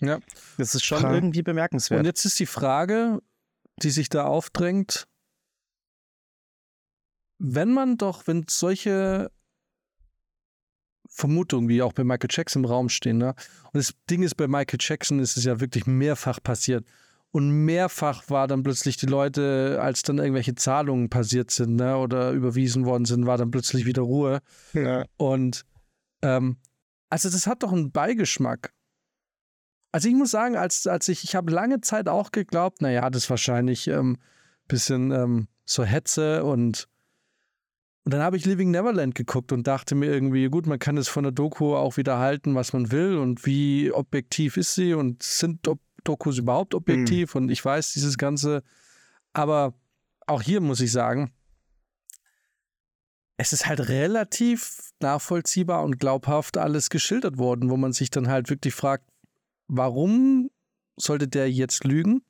[0.00, 0.20] Ja.
[0.56, 1.14] Das ist schon Krank.
[1.14, 2.06] irgendwie Und bemerkenswert.
[2.06, 3.20] jetzt ist die Frage,
[3.82, 5.06] die sich da aufdrängt,
[7.38, 9.30] wenn man doch, wenn solche
[11.16, 13.34] Vermutungen wie auch bei Michael Jackson im Raum stehen, ne?
[13.64, 16.84] und das Ding ist, bei Michael Jackson ist es ja wirklich mehrfach passiert.
[17.32, 22.30] Und mehrfach war dann plötzlich die Leute, als dann irgendwelche Zahlungen passiert sind ne, oder
[22.30, 24.40] überwiesen worden sind, war dann plötzlich wieder Ruhe.
[24.72, 25.04] Ja.
[25.16, 25.64] Und
[26.22, 26.56] ähm,
[27.10, 28.72] also das hat doch einen Beigeschmack.
[29.92, 33.24] Also ich muss sagen, als, als ich, ich habe lange Zeit auch geglaubt, naja, das
[33.24, 34.16] ist wahrscheinlich ein ähm,
[34.68, 36.88] bisschen ähm, so Hetze und
[38.06, 41.08] und dann habe ich Living Neverland geguckt und dachte mir irgendwie, gut, man kann es
[41.08, 45.24] von der Doku auch wieder halten, was man will und wie objektiv ist sie und
[45.24, 47.34] sind Dok- Dokus überhaupt objektiv?
[47.34, 48.62] Und ich weiß dieses Ganze,
[49.32, 49.74] aber
[50.28, 51.32] auch hier muss ich sagen,
[53.38, 58.50] es ist halt relativ nachvollziehbar und glaubhaft alles geschildert worden, wo man sich dann halt
[58.50, 59.10] wirklich fragt,
[59.66, 60.48] warum
[60.96, 62.22] sollte der jetzt lügen?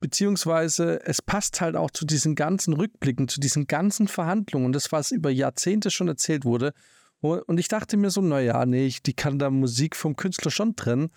[0.00, 5.10] Beziehungsweise es passt halt auch zu diesen ganzen Rückblicken, zu diesen ganzen Verhandlungen, das, was
[5.10, 6.72] über Jahrzehnte schon erzählt wurde.
[7.20, 10.76] Und ich dachte mir so, naja, nee, ich, die kann da Musik vom Künstler schon
[10.76, 11.10] trennen.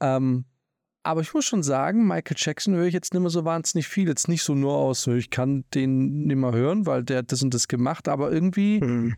[0.00, 0.44] Ähm,
[1.02, 4.06] aber ich muss schon sagen, Michael Jackson höre ich jetzt nicht mehr so wahnsinnig viel.
[4.06, 7.42] Jetzt nicht so nur aus, ich kann den nicht mehr hören, weil der hat das
[7.42, 9.16] und das gemacht, aber irgendwie Hm.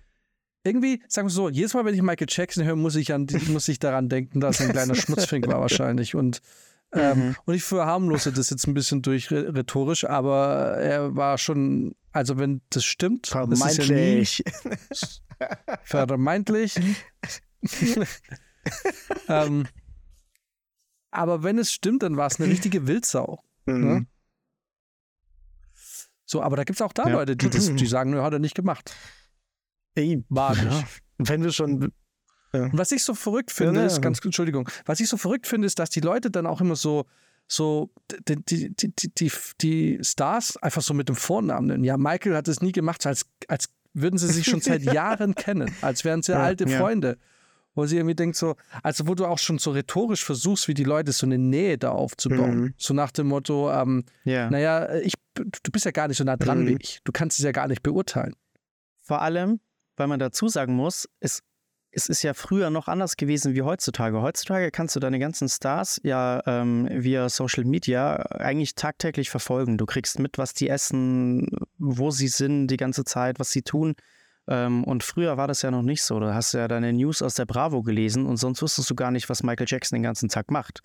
[0.65, 3.69] irgendwie, sagen wir so, jedes Mal, wenn ich Michael Jackson höre, muss ich, an, muss
[3.69, 6.15] ich daran denken, dass er ein kleiner Schmutzfink war wahrscheinlich.
[6.15, 6.41] Und,
[6.95, 7.37] ähm, Mhm.
[7.45, 12.39] und ich verharmlose das jetzt ein bisschen durch rhe- rhetorisch, aber er war schon, also
[12.39, 14.45] wenn das stimmt, das ist ja nie Vermeintlich.
[15.85, 16.75] vermeintlich.
[19.29, 19.67] ähm,
[21.11, 23.41] aber wenn es stimmt, dann war es eine richtige Wildsau.
[23.67, 24.07] Hm.
[26.27, 27.13] So, aber da gibt es auch da Ja.
[27.13, 28.95] Leute, die, das, die sagen, nö, hat er nicht gemacht.
[29.95, 30.65] Ey, War nicht.
[30.65, 30.85] ja.
[31.19, 31.93] Wenn wir schon.
[32.63, 35.67] Und was ich so verrückt finde, Ja, ist, ganz Entschuldigung, was ich so verrückt finde,
[35.67, 37.07] ist, dass die Leute dann auch immer so,
[37.47, 37.91] so
[38.29, 41.85] die, die, die, die, die, Stars einfach so mit dem Vornamen nennen.
[41.85, 45.71] Ja, Michael hat es nie gemacht, als, als würden sie sich schon seit Jahren kennen,
[45.83, 46.79] als wären sie Ja, alte ja.
[46.79, 47.19] Freunde.
[47.77, 50.85] Wo sie irgendwie denkt so, also wo du auch schon so rhetorisch versuchst, wie die
[50.85, 52.57] Leute so eine Nähe da aufzubauen.
[52.61, 52.75] Mhm.
[52.79, 54.49] So nach dem Motto, ähm, Ja.
[54.49, 56.67] naja, ich, du bist ja gar nicht so nah dran Mhm.
[56.69, 57.01] wie ich.
[57.03, 58.37] Du kannst es ja gar nicht beurteilen.
[59.01, 59.59] Vor allem,
[59.97, 61.43] weil man dazu sagen muss, es,
[61.95, 64.21] es ist ja früher noch anders gewesen wie heutzutage.
[64.21, 69.79] Heutzutage kannst du deine ganzen Stars ja ähm, via Social Media eigentlich tagtäglich verfolgen.
[69.79, 73.95] Du kriegst mit, was die essen, wo sie sind die ganze Zeit, was sie tun.
[74.49, 76.19] Ähm, und früher war das ja noch nicht so.
[76.19, 79.29] Du hast ja deine News aus der Bravo gelesen und sonst wusstest du gar nicht,
[79.29, 80.81] was Michael Jackson den ganzen Tag macht.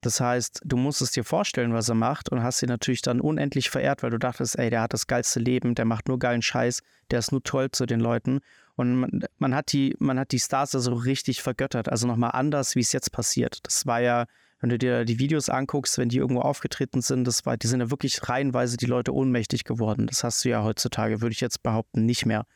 [0.00, 3.68] Das heißt, du musstest dir vorstellen, was er macht und hast ihn natürlich dann unendlich
[3.68, 6.82] verehrt, weil du dachtest, ey, der hat das geilste Leben, der macht nur geilen Scheiß,
[7.10, 8.40] der ist nur toll zu den Leuten.
[8.78, 12.30] Und man, man, hat, die, man hat die Stars da so richtig vergöttert, also nochmal
[12.32, 13.58] anders, wie es jetzt passiert.
[13.64, 14.26] Das war ja,
[14.60, 17.80] wenn du dir die Videos anguckst, wenn die irgendwo aufgetreten sind, das war, die sind
[17.80, 20.06] ja wirklich reihenweise die Leute ohnmächtig geworden.
[20.06, 22.46] Das hast du ja heutzutage, würde ich jetzt behaupten, nicht mehr.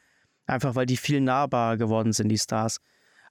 [0.47, 2.79] Einfach weil die viel nahbarer geworden sind, die Stars.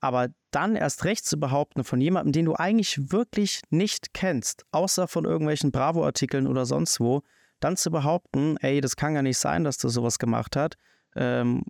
[0.02, 5.08] Aber dann erst recht zu behaupten von jemandem, den du eigentlich wirklich nicht kennst, außer
[5.08, 7.24] von irgendwelchen Bravo-Artikeln oder sonst wo,
[7.62, 10.76] dann zu behaupten, ey, das kann gar nicht sein, dass du sowas gemacht hast,
[11.16, 11.64] ähm,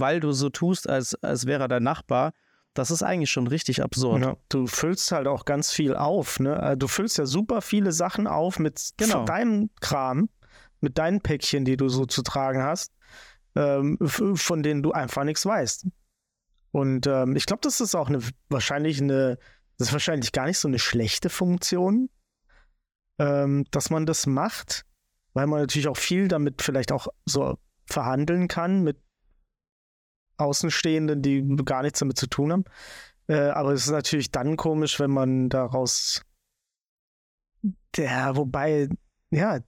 [0.00, 2.32] weil du so tust, als, als wäre er dein Nachbar,
[2.74, 4.22] das ist eigentlich schon richtig absurd.
[4.22, 6.40] Ja, du füllst halt auch ganz viel auf.
[6.40, 6.58] Ne?
[6.58, 9.24] Also Du füllst ja super viele Sachen auf mit Genau.
[9.24, 10.28] deinem Kram,
[10.80, 12.92] mit deinen Päckchen, die du so zu tragen hast,
[13.54, 15.86] ähm, von denen du einfach nichts weißt.
[16.72, 19.38] Und ähm, ich glaube, das ist auch eine wahrscheinlich eine,
[19.78, 22.10] das ist wahrscheinlich gar nicht so eine schlechte Funktion,
[23.20, 24.84] ähm, dass man das macht,
[25.32, 28.98] weil man natürlich auch viel damit vielleicht auch so verhandeln kann mit
[30.36, 32.64] Außenstehenden, die gar nichts damit zu tun haben.
[33.26, 36.22] Äh, aber es ist natürlich dann komisch, wenn man daraus.
[37.96, 38.88] Der, wobei,
[39.30, 39.60] ja,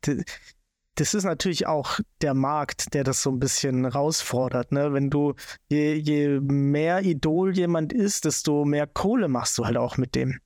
[0.96, 4.72] das ist natürlich auch der Markt, der das so ein bisschen herausfordert.
[4.72, 4.92] Ne?
[4.92, 5.34] Wenn du,
[5.68, 10.40] je, je mehr Idol jemand ist, desto mehr Kohle machst du halt auch mit dem.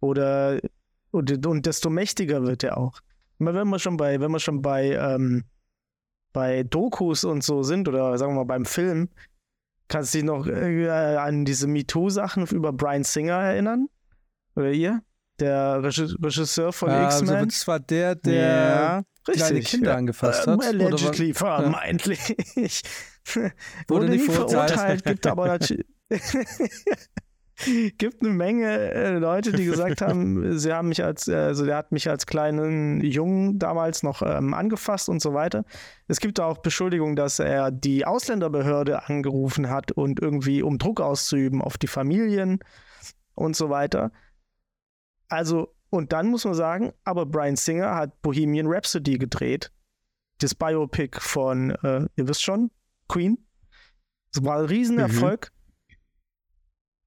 [0.00, 0.60] Oder
[1.12, 3.00] und, und desto mächtiger wird er auch.
[3.38, 5.44] Wenn wir schon bei, wenn wir schon bei, ähm,
[6.32, 9.08] bei Dokus und so sind, oder sagen wir mal beim Film,
[9.88, 13.88] kannst du dich noch äh, an diese MeToo-Sachen über Brian Singer erinnern?
[14.56, 15.02] Oder ihr?
[15.40, 17.30] Der Regisseur von ja, X-Men?
[17.30, 19.96] Also das war der, der ja, kleine Kinder ja.
[19.96, 20.54] angefasst hat.
[20.54, 22.82] Ähm, allegedly, vermeintlich.
[23.34, 23.52] Wurde,
[23.88, 24.70] Wurde nicht verurteilt.
[24.70, 25.86] verurteilt, gibt aber natürlich.
[27.98, 31.92] gibt eine Menge äh, Leute, die gesagt haben, sie haben mich als, also der hat
[31.92, 35.64] mich als kleinen Jungen damals noch ähm, angefasst und so weiter.
[36.08, 41.62] Es gibt auch Beschuldigungen, dass er die Ausländerbehörde angerufen hat und irgendwie um Druck auszuüben
[41.62, 42.60] auf die Familien
[43.34, 44.12] und so weiter.
[45.28, 49.70] Also, und dann muss man sagen, aber Brian Singer hat Bohemian Rhapsody gedreht.
[50.38, 52.70] Das Biopic von, äh, ihr wisst schon,
[53.08, 53.38] Queen.
[54.32, 55.50] Das war ein Riesenerfolg.
[55.52, 55.61] Mhm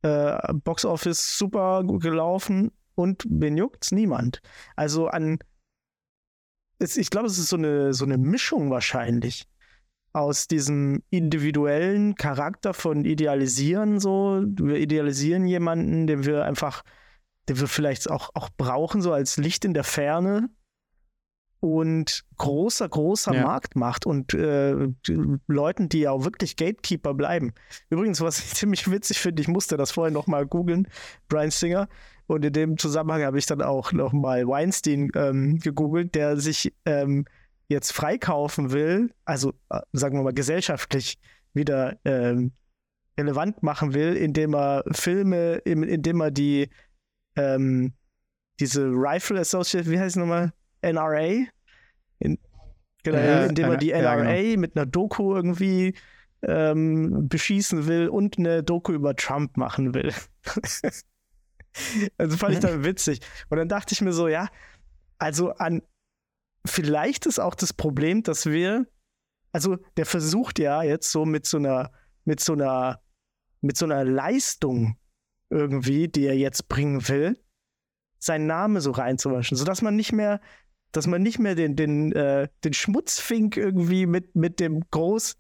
[0.06, 3.92] äh, Boxoffice super gut gelaufen und wen juckt's?
[3.92, 4.40] Niemand.
[4.76, 5.40] Also an,
[6.78, 9.48] es, ich glaube, es ist so eine, so eine Mischung wahrscheinlich
[10.14, 14.44] aus diesem individuellen Charakter von Idealisieren so.
[14.46, 16.84] Wir idealisieren jemanden, den wir einfach,
[17.50, 20.50] den wir vielleicht auch, auch brauchen, so als Licht in der Ferne
[21.60, 23.44] und großer, großer ja.
[23.44, 24.88] Markt macht und äh,
[25.48, 27.54] Leuten, die ja auch wirklich Gatekeeper bleiben.
[27.90, 30.88] Übrigens, was ich ziemlich witzig finde, ich musste das vorher nochmal googeln,
[31.28, 31.88] Brian Singer.
[32.28, 37.26] Und in dem Zusammenhang habe ich dann auch nochmal Weinstein ähm, gegoogelt, der sich ähm,
[37.68, 41.20] jetzt freikaufen will, also äh, sagen wir mal gesellschaftlich
[41.54, 42.52] wieder ähm,
[43.18, 46.70] relevant machen will, indem er Filme, indem er die
[47.36, 47.94] ähm,
[48.60, 50.54] diese Rifle Associate, wie heißt es nochmal?
[50.94, 51.46] NRA.
[52.20, 52.38] In,
[53.04, 54.60] genau, ja, indem er die NRA ja, genau.
[54.60, 55.96] mit einer Doku irgendwie
[56.44, 60.14] ähm, beschießen will und eine Doku über Trump machen will.
[62.18, 63.22] also fand ich dann witzig.
[63.50, 64.48] Und dann dachte ich mir so, ja,
[65.18, 65.82] also an
[66.66, 68.88] vielleicht ist auch das Problem, dass wir,
[69.52, 71.92] also der versucht ja jetzt so mit so einer,
[72.26, 73.02] mit so einer,
[73.62, 74.98] mit so einer Leistung
[75.50, 77.40] irgendwie, die er jetzt bringen will,
[78.20, 80.42] seinen Namen so reinzuwaschen, sodass man nicht mehr
[80.96, 85.38] dass man nicht mehr den, den, äh, den Schmutzfink irgendwie mit, mit dem Groß.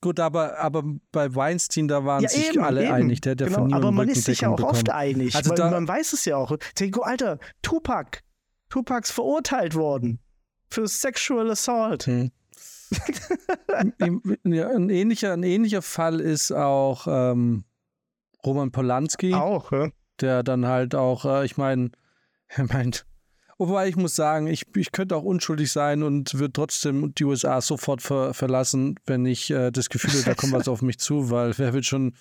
[0.00, 2.92] Gut, aber, aber bei Weinstein, da waren ja, sich eben, alle eben.
[2.92, 3.20] einig.
[3.20, 4.76] Der, der genau, aber man ist sich ja auch bekommen.
[4.76, 5.34] oft einig.
[5.34, 6.56] Also da, man weiß es ja auch.
[6.78, 8.20] Denke, Alter, Tupac.
[8.68, 10.20] Tupac ist verurteilt worden.
[10.70, 12.06] Für Sexual Assault.
[12.06, 12.30] Hm.
[14.44, 17.64] ja, ein, ähnlicher, ein ähnlicher Fall ist auch ähm,
[18.44, 19.34] Roman Polanski.
[19.34, 19.88] Auch, ja.
[20.20, 21.90] Der dann halt auch, äh, ich meine,
[22.46, 23.04] er meint,
[23.58, 27.60] Wobei ich muss sagen, ich, ich könnte auch unschuldig sein und würde trotzdem die USA
[27.60, 31.30] sofort ver verlassen, wenn ich äh, das Gefühl habe, da kommt was auf mich zu,
[31.30, 32.14] weil wer wird schon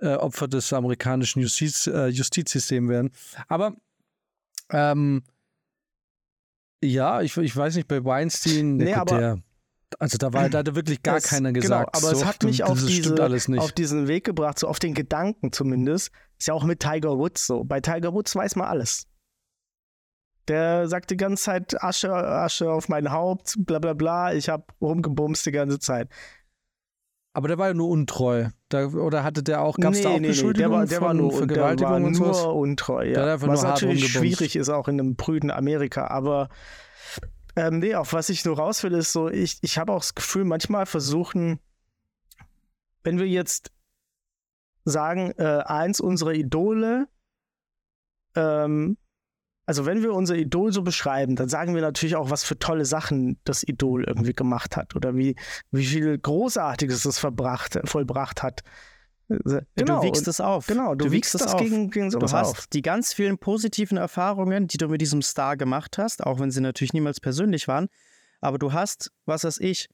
[0.00, 3.10] äh, Opfer des amerikanischen Justiz, äh, Justizsystems werden.
[3.48, 3.74] Aber
[4.70, 5.24] ähm,
[6.80, 9.38] ja, ich, ich weiß nicht, bei Weinstein, nee, gut, der,
[9.98, 11.92] also da war da hatte wirklich gar das, keiner genau, gesagt.
[11.94, 14.94] Genau, aber so, es hat mich auf, diese, auf diesen Weg gebracht, so auf den
[14.94, 16.12] Gedanken zumindest.
[16.38, 17.64] Ist ja auch mit Tiger Woods so.
[17.64, 19.08] Bei Tiger Woods weiß man alles.
[20.48, 24.32] Der sagt die ganze Zeit Asche, Asche auf mein Haupt, bla bla bla.
[24.32, 26.08] Ich habe rumgebumst die ganze Zeit.
[27.34, 28.48] Aber der war ja nur untreu.
[28.68, 31.14] Da, oder hatte der auch, gab es nee, da auch nee, Beschuldigungen nee, der war,
[31.14, 32.42] der war nur, Vergewaltigung der war und sowas?
[32.42, 33.40] nur untreu, ja.
[33.42, 36.08] Was natürlich schwierig ist, auch in einem prüden Amerika.
[36.08, 36.48] Aber
[37.54, 40.14] ähm, nee, auf was ich nur raus will, ist so, ich, ich habe auch das
[40.14, 41.60] Gefühl, manchmal versuchen,
[43.04, 43.72] wenn wir jetzt
[44.84, 47.08] sagen, äh, eins unserer Idole
[48.34, 48.96] ähm,
[49.68, 52.86] also wenn wir unser Idol so beschreiben, dann sagen wir natürlich auch, was für tolle
[52.86, 55.36] Sachen das Idol irgendwie gemacht hat oder wie,
[55.70, 58.62] wie viel Großartiges es verbracht, vollbracht hat.
[59.28, 60.68] Genau, du wiegst es auf.
[60.68, 62.66] Genau, du, du wiegst das gegen, gegen sowas Du hast auf.
[62.68, 66.62] die ganz vielen positiven Erfahrungen, die du mit diesem Star gemacht hast, auch wenn sie
[66.62, 67.88] natürlich niemals persönlich waren.
[68.40, 69.90] Aber du hast, was weiß ich,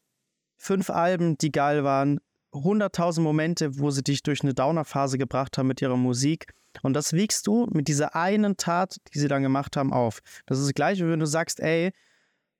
[0.56, 2.20] fünf Alben, die geil waren,
[2.52, 6.54] hunderttausend Momente, wo sie dich durch eine Downer-Phase gebracht haben mit ihrer Musik.
[6.82, 10.20] Und das wiegst du mit dieser einen Tat, die sie dann gemacht haben, auf.
[10.46, 11.92] Das ist das Gleiche, wenn du sagst, ey,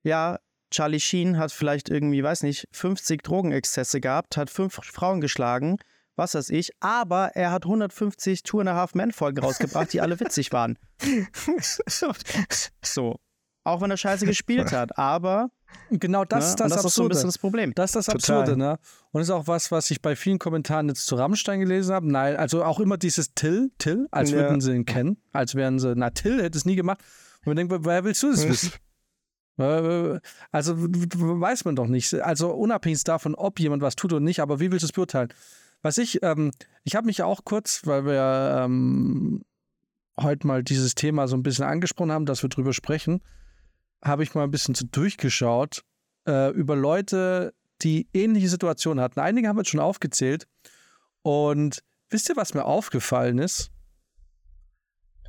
[0.03, 0.39] ja,
[0.71, 5.79] Charlie Sheen hat vielleicht irgendwie, weiß nicht, 50 Drogenexzesse gehabt, hat fünf Frauen geschlagen,
[6.17, 10.01] was weiß ich, aber er hat 150 Two and a Half Men Folgen rausgebracht, die
[10.01, 10.79] alle witzig waren.
[12.83, 13.21] so.
[13.65, 14.97] Auch wenn er scheiße gespielt hat.
[14.99, 15.51] Aber
[15.91, 16.89] genau das ne, ist das, das Absurde.
[16.89, 17.75] ist so ein bisschen das Problem.
[17.75, 18.41] Das ist das Total.
[18.41, 18.79] Absurde, ne?
[19.11, 22.11] Und das ist auch was, was ich bei vielen Kommentaren jetzt zu Rammstein gelesen habe.
[22.11, 24.39] Nein, also auch immer dieses Till, Till, als Ja.
[24.39, 27.01] würden sie ihn kennen, als wären sie, na, Till hätte es nie gemacht.
[27.41, 28.73] Und man denkt, woher willst du das wissen?
[29.57, 32.13] Also weiß man doch nicht.
[32.15, 35.33] Also unabhängig davon, ob jemand was tut oder nicht, aber wie willst du es beurteilen?
[35.81, 36.51] Was ich, ähm,
[36.83, 39.45] ich habe mich ja auch kurz, weil wir ähm,
[40.21, 43.21] heute mal dieses Thema so ein bisschen angesprochen haben, dass wir drüber sprechen,
[44.05, 45.83] habe ich mal ein bisschen so durchgeschaut
[46.29, 49.21] äh, über Leute, die ähnliche Situationen hatten.
[49.21, 50.47] Einige haben wir jetzt schon aufgezählt.
[51.23, 53.71] Und wisst ihr, was mir aufgefallen ist?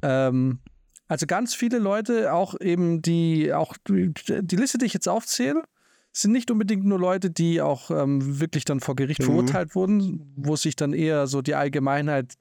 [0.02, 0.60] Ähm,
[1.08, 5.64] also ganz viele Leute, auch eben die, auch die die Liste, die ich jetzt aufzähle,
[6.12, 9.26] sind nicht unbedingt nur Leute, die auch ähm, wirklich dann vor Gericht Mhm.
[9.26, 12.34] verurteilt wurden, wo sich dann eher so die Allgemeinheit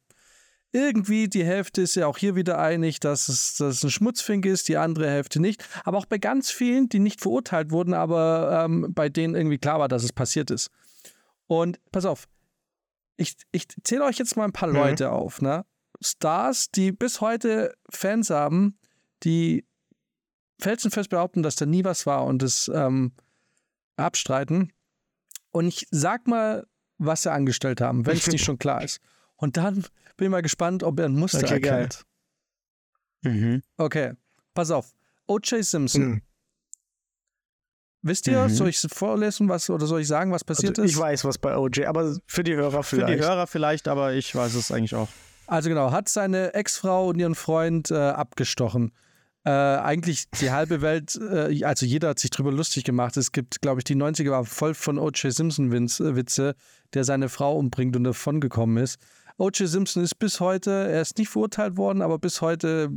[0.74, 4.44] irgendwie, die Hälfte ist ja auch hier wieder einig, dass es, dass es ein Schmutzfink
[4.44, 5.64] ist, die andere Hälfte nicht.
[5.84, 9.78] Aber auch bei ganz vielen, die nicht verurteilt wurden, aber ähm, bei denen irgendwie klar
[9.78, 10.70] war, dass es passiert ist.
[11.46, 12.26] Und pass auf,
[13.16, 14.74] ich, ich zähle euch jetzt mal ein paar Mhm.
[14.74, 15.64] Leute auf, ne?
[16.00, 18.76] Stars, die bis heute Fans haben,
[19.22, 19.64] die
[20.58, 23.12] felsenfest behaupten, dass da nie was war und es ähm,
[23.96, 24.72] abstreiten.
[25.52, 26.66] Und ich sag mal,
[26.98, 29.00] was sie angestellt haben, wenn es nicht schon klar ist.
[29.36, 29.84] Und dann
[30.16, 32.04] bin ich mal gespannt, ob er ein Muster Okay, erkennt.
[33.22, 33.62] Mhm.
[33.76, 34.12] Okay,
[34.54, 34.92] pass auf.
[35.26, 35.64] O.J.
[35.64, 36.02] Simpson.
[36.02, 36.22] Hm.
[38.02, 38.48] Wisst ihr, Mhm.
[38.50, 40.98] soll ich vorlesen, was oder soll ich sagen, was passiert Also, ich ist?
[41.00, 43.18] weiß, was bei OJ, aber für die Hörer Für vielleicht.
[43.18, 45.08] die Hörer vielleicht, aber ich weiß es eigentlich auch.
[45.46, 48.92] Also genau, hat seine Ex-Frau und ihren Freund äh, abgestochen.
[49.46, 53.16] Äh, eigentlich die halbe Welt, äh, also jeder hat sich drüber lustig gemacht.
[53.16, 55.32] Es gibt, glaube ich, die 90er war voll von O.J.
[55.32, 56.54] Simpson-Witze,
[56.94, 58.98] der seine Frau umbringt und davon gekommen ist.
[59.36, 59.68] O.J.
[59.68, 62.90] Simpson ist bis heute, er ist nicht verurteilt worden, aber bis heute,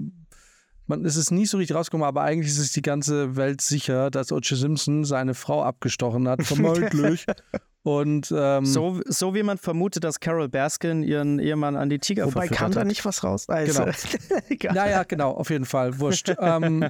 [0.86, 4.12] man ist es nie so richtig rausgekommen, aber eigentlich ist es die ganze Welt sicher,
[4.12, 4.58] dass O.J.
[4.58, 7.26] Simpson seine Frau abgestochen hat, vermutlich.
[7.84, 12.28] und ähm, So, so wie man vermutet, dass Carol Baskin ihren Ehemann an die Tiger
[12.28, 12.88] Wobei kam da hat.
[12.88, 13.50] nicht was raus.
[13.50, 13.95] Also, Genau.
[14.50, 14.76] egal.
[14.76, 16.00] Naja, genau, auf jeden Fall.
[16.00, 16.36] Wurscht.
[16.39, 16.86] ähm,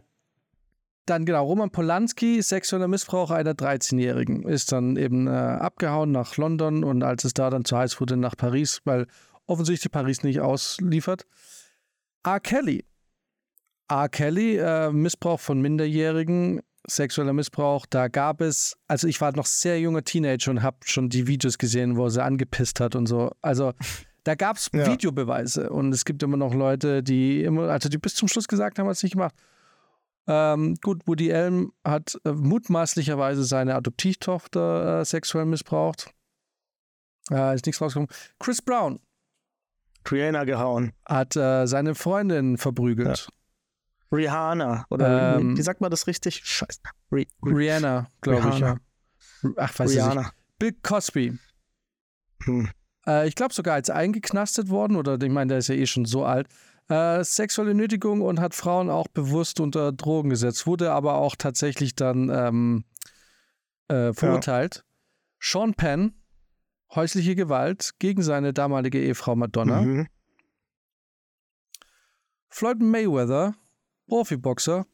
[1.05, 6.83] dann genau, Roman Polanski, sexueller Missbrauch einer 13-Jährigen, ist dann eben äh, abgehauen nach London
[6.83, 9.07] und als es da dann zu heiß wurde, nach Paris, weil
[9.47, 11.25] offensichtlich Paris nicht ausliefert.
[12.23, 12.39] R.
[12.39, 12.85] Kelly.
[13.87, 14.09] R.
[14.09, 19.79] Kelly, äh, Missbrauch von Minderjährigen, sexueller Missbrauch, da gab es, also ich war noch sehr
[19.79, 23.31] junger Teenager und habe schon die Videos gesehen, wo er sie angepisst hat und so.
[23.41, 23.73] Also
[24.23, 24.85] da gab es Ja.
[24.87, 28.79] Videobeweise und es gibt immer noch Leute, die immer, also die bis zum Schluss gesagt
[28.79, 29.35] haben, hat es nicht gemacht.
[30.27, 36.11] Ähm, gut, Woody Allen hat äh, mutmaßlicherweise seine Adoptivtochter äh, sexuell missbraucht.
[37.31, 38.09] Äh, ist nichts rausgekommen.
[38.39, 38.99] Chris Brown
[40.11, 40.93] Rihanna gehauen.
[41.05, 43.29] hat äh, seine Freundin verprügelt.
[44.11, 44.85] Rihanna.
[44.89, 46.41] Oder Ähm, wie sagt man das richtig?
[46.43, 46.79] Scheiße.
[47.11, 48.59] Ri Ri Rihanna, glaube ich.
[48.59, 48.77] Ja.
[49.57, 50.05] Ach, weiß ich nicht.
[50.05, 50.31] Rihanna.
[50.59, 51.37] Bill Cosby.
[52.43, 52.69] Hm.
[53.05, 56.05] Äh, ich glaube sogar als eingeknastet worden, oder ich meine, der ist ja eh schon
[56.05, 56.47] so alt.
[56.89, 61.95] Äh, sexuelle Nötigung und hat Frauen auch bewusst unter Drogen gesetzt, wurde aber auch tatsächlich
[61.95, 62.85] dann ähm,
[63.89, 64.85] äh, verurteilt.
[65.39, 66.13] Sean Penn,
[66.95, 69.81] häusliche Gewalt gegen seine damalige Ehefrau Madonna.
[69.81, 70.07] Mhm.
[72.49, 73.55] Floyd Mayweather,
[74.07, 74.85] Profiboxer,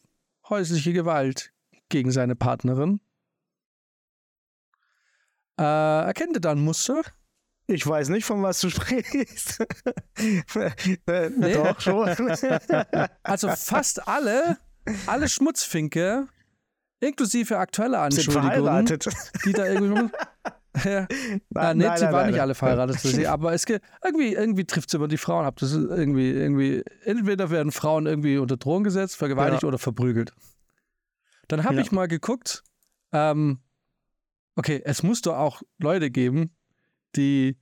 [0.49, 1.53] häusliche Gewalt
[1.89, 2.99] gegen seine Partnerin.
[5.60, 7.01] Äh, erkennt ihr da ein Muster?
[7.67, 9.62] Ich weiß nicht, von was du sprichst.
[10.17, 11.53] äh, Nee.
[11.53, 12.10] Doch schon.
[13.23, 14.58] Also fast alle,
[15.06, 16.27] alle Schmutzfinke,
[16.99, 18.86] inklusive aktuelle Sind Anschuldigungen,
[19.45, 20.10] die da irgendwie.
[20.86, 21.07] ja,
[21.55, 22.99] ah, nee, sie waren nicht alle verheiratet.
[22.99, 25.57] für sie, aber es geht, irgendwie, irgendwie trifft es immer die Frauen ab.
[25.59, 29.67] Das ist irgendwie, irgendwie, entweder werden Frauen irgendwie unter Drogen gesetzt, vergewaltigt Ja.
[29.67, 30.33] oder verprügelt.
[31.47, 31.81] Dann habe Ja.
[31.81, 32.63] ich mal geguckt,
[33.12, 33.59] ähm,
[34.55, 36.55] okay, es muss doch auch Leute geben,
[37.15, 37.57] die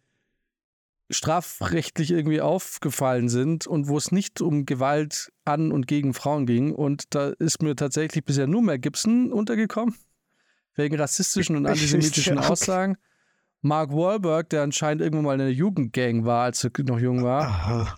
[1.09, 6.73] strafrechtlich irgendwie aufgefallen sind und wo es nicht um Gewalt an und gegen Frauen ging.
[6.73, 9.95] Und da ist mir tatsächlich bisher nur Mel Gibson untergekommen,
[10.75, 12.47] wegen rassistischen und antisemitischen Okay.
[12.47, 12.97] Aussagen.
[13.63, 17.43] Mark Wahlberg, der anscheinend irgendwann mal in einer Jugendgang war, als er noch jung war.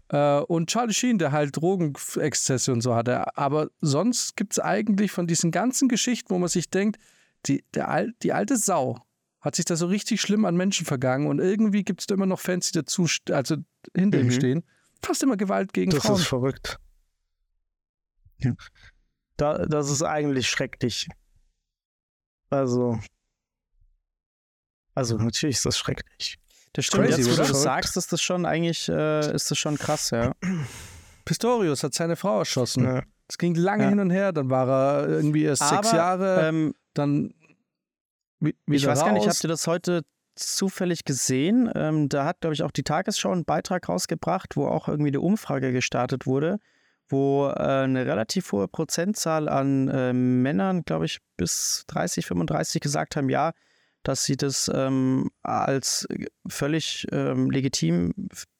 [0.10, 0.40] Aha.
[0.42, 3.38] Äh, und Charlie Sheen, der halt Drogenexzesse und so hatte.
[3.38, 6.98] Aber sonst gibt es eigentlich von diesen ganzen Geschichten, wo man sich denkt,
[7.46, 9.00] die, der die alte Sau
[9.40, 12.26] hat sich da so richtig schlimm an Menschen vergangen und irgendwie gibt es da immer
[12.26, 13.58] noch Fans, die dazu, also
[13.96, 14.32] hinter ihm Mhm.
[14.32, 14.64] stehen.
[15.02, 16.16] Fast immer Gewalt gegen Das Frauen.
[16.20, 16.78] ist verrückt.
[18.40, 18.54] Ja.
[19.38, 21.08] Da, das ist eigentlich schrecklich.
[22.54, 23.00] Also.
[24.96, 26.38] Also, natürlich ist das schrecklich.
[26.74, 27.06] Das stimmt.
[27.08, 30.12] Crazy, Jetzt, wo du das sagst, ist das schon eigentlich, äh, ist das schon krass,
[30.12, 30.34] ja.
[31.26, 32.84] Pistorius hat seine Frau erschossen.
[32.86, 33.04] Ja.
[33.28, 33.90] Es ging lange Ja.
[33.90, 34.68] hin und her, dann war
[35.04, 37.34] er irgendwie erst sechs Aber, Jahre, Ähm, dann
[38.42, 39.06] ich weiß raus.
[39.06, 40.02] gar nicht, habt ihr das heute
[40.36, 41.72] zufällig gesehen?
[41.76, 45.22] Ähm, da hat, glaube ich, auch die Tagesschau einen Beitrag rausgebracht, wo auch irgendwie eine
[45.22, 46.60] Umfrage gestartet wurde,
[47.10, 53.16] wo äh, eine relativ hohe Prozentzahl an äh, Männern, glaube ich, bis 30, 35 gesagt
[53.16, 53.52] haben, ja,
[54.04, 56.08] dass sie das ähm, als
[56.48, 58.14] völlig ähm, legitim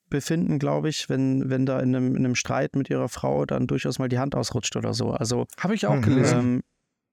[0.08, 3.66] befinden, glaube ich, wenn, wenn da in einem, in einem Streit mit ihrer Frau dann
[3.66, 5.10] durchaus mal die Hand ausrutscht oder so.
[5.10, 6.02] Also Habe ich auch Mhm.
[6.02, 6.38] gelesen.
[6.38, 6.62] ähm,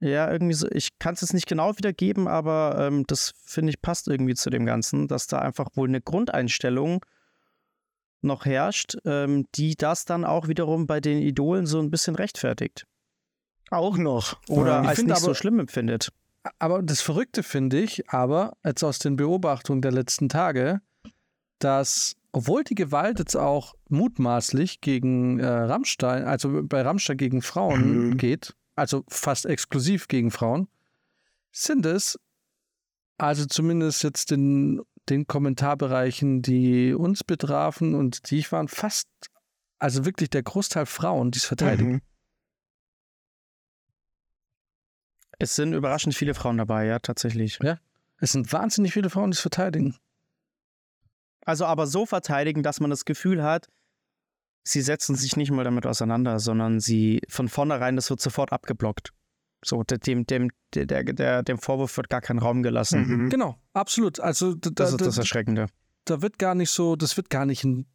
[0.04, 3.82] ja, irgendwie so, ich kann es jetzt nicht genau wiedergeben, aber ähm, das finde ich
[3.82, 7.06] passt irgendwie zu dem Ganzen, dass da einfach wohl eine Grundeinstellung
[8.24, 12.86] noch herrscht, ähm, die das dann auch wiederum bei den Idolen so ein bisschen rechtfertigt.
[13.70, 14.40] Auch noch.
[14.50, 16.10] Oder Ich als nicht so aber- schlimm empfindet.
[16.60, 20.82] Aber das Verrückte finde ich, aber jetzt aus den Beobachtungen der letzten Tage,
[21.60, 28.10] dass, obwohl die Gewalt jetzt auch mutmaßlich gegen äh, Rammstein, also bei Rammstein gegen Frauen
[28.10, 28.18] Mhm.
[28.18, 30.68] geht, also fast exklusiv gegen Frauen,
[31.52, 32.20] sind es,
[33.20, 39.08] also zumindest jetzt in den Kommentarbereichen, die uns betrafen und die ich waren, fast,
[39.80, 41.94] also wirklich der Großteil Frauen, die es verteidigen.
[41.94, 42.02] Mhm.
[45.40, 47.60] Es sind überraschend viele Frauen dabei, ja, tatsächlich.
[48.20, 49.98] Es sind wahnsinnig viele Frauen, die es verteidigen.
[51.44, 53.68] Also aber so verteidigen, dass man das Gefühl hat,
[54.64, 59.12] sie setzen sich nicht mal damit auseinander, sondern sie von vornherein, das wird sofort abgeblockt.
[59.64, 63.06] So, de- dem, dem, der, der, dem Vorwurf wird gar kein Raum gelassen.
[63.26, 63.30] Mhm.
[63.30, 64.20] Genau, absolut.
[64.20, 65.68] Also da, Das ist da, das Erschreckende.
[66.06, 67.86] da wird gar nicht so, das wird gar nicht, in,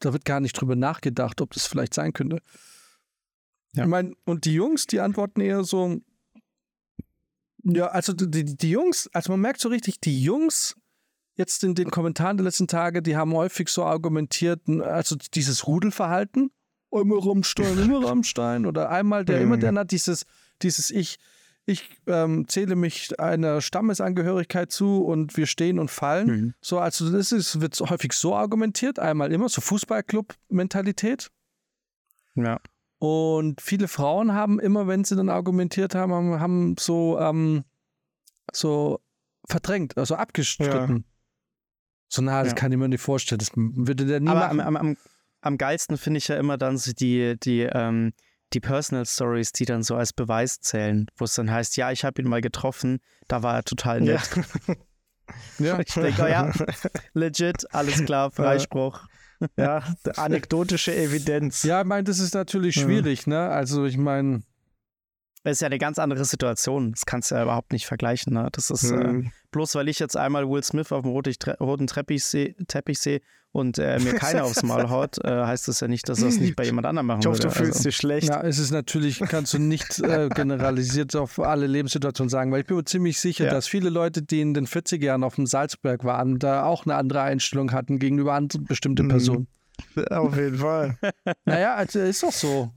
[0.00, 2.40] da wird gar nicht drüber nachgedacht, ob das vielleicht sein könnte.
[3.74, 3.84] Ja.
[3.84, 6.00] Ich meine, und die Jungs, die antworten eher so,
[7.64, 10.76] ja, also die, die, Jungs, also man merkt so richtig, die Jungs
[11.34, 16.50] jetzt in den Kommentaren der letzten Tage, die haben häufig so argumentiert, also dieses Rudelverhalten,
[16.90, 19.60] immer Rammstein, immer Rammstein oder einmal der, immer Mhm.
[19.60, 20.24] der hat dieses,
[20.62, 21.18] dieses ich,
[21.66, 26.26] ich ähm, zähle mich einer Stammesangehörigkeit zu und wir stehen und fallen.
[26.28, 26.54] Mhm.
[26.60, 31.30] So, also das ist, wird häufig so argumentiert, einmal immer, so Fußballclub-Mentalität.
[32.34, 32.60] Ja.
[32.98, 37.64] Und viele Frauen haben immer, wenn sie dann argumentiert haben, haben, haben so, ähm,
[38.52, 39.00] so
[39.48, 41.04] verdrängt, also abgestritten.
[42.08, 42.54] So, na, das Ja.
[42.56, 43.38] kann ich mir nicht vorstellen.
[43.38, 44.66] Das würde der nie Aber am, machen.
[44.66, 44.96] am, am,
[45.40, 48.12] am geilsten finde ich ja immer dann so die, die, ähm,
[48.52, 52.04] die Personal Stories, die dann so als Beweis zählen, wo es dann heißt, ja, ich
[52.04, 52.98] habe ihn mal getroffen,
[53.28, 54.14] da war er total Ja.
[54.14, 54.30] nett.
[55.58, 55.78] ja.
[55.86, 56.52] Ich denke, oh ja,
[57.14, 59.06] legit, alles klar, Freispruch.
[59.56, 59.82] ja,
[60.16, 61.62] anekdotische Evidenz.
[61.62, 62.82] ja, ich meine, das ist natürlich Ja.
[62.84, 63.48] schwierig, ne?
[63.48, 64.42] Also, ich meine,
[65.42, 66.90] Das ist ja eine ganz andere Situation.
[66.92, 68.34] Das kannst du ja überhaupt nicht vergleichen.
[68.34, 68.48] Ne?
[68.52, 69.32] Das ist äh, Mhm.
[69.52, 73.20] bloß, weil ich jetzt einmal Will Smith auf dem roten, Tre roten Teppich sehe
[73.52, 76.38] und äh, mir keiner aufs Maul haut, äh, heißt das ja nicht, dass er es
[76.38, 77.48] nicht bei jemand anderem machen Ich hoffe, würde.
[77.48, 78.28] du fühlst also, dich schlecht.
[78.28, 82.66] ja, es ist natürlich, kannst du nicht äh, generalisiert auf alle Lebenssituationen sagen, weil ich
[82.66, 83.50] bin mir ziemlich sicher, Ja.
[83.50, 86.94] dass viele Leute, die in den 40er Jahren auf dem Salzberg waren, da auch eine
[86.94, 89.08] andere Einstellung hatten gegenüber anderen bestimmte Mhm.
[89.08, 89.48] Personen.
[90.10, 90.98] Auf jeden Fall.
[91.46, 92.70] Naja, also ist doch so.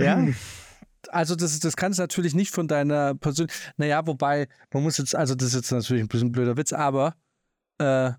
[0.00, 0.26] ja,
[1.08, 3.46] Also das, das kannst du natürlich nicht von deiner Person.
[3.76, 6.72] Naja, wobei, man muss jetzt, also das ist jetzt natürlich ein bisschen ein blöder Witz,
[6.72, 7.14] aber
[7.78, 8.10] äh,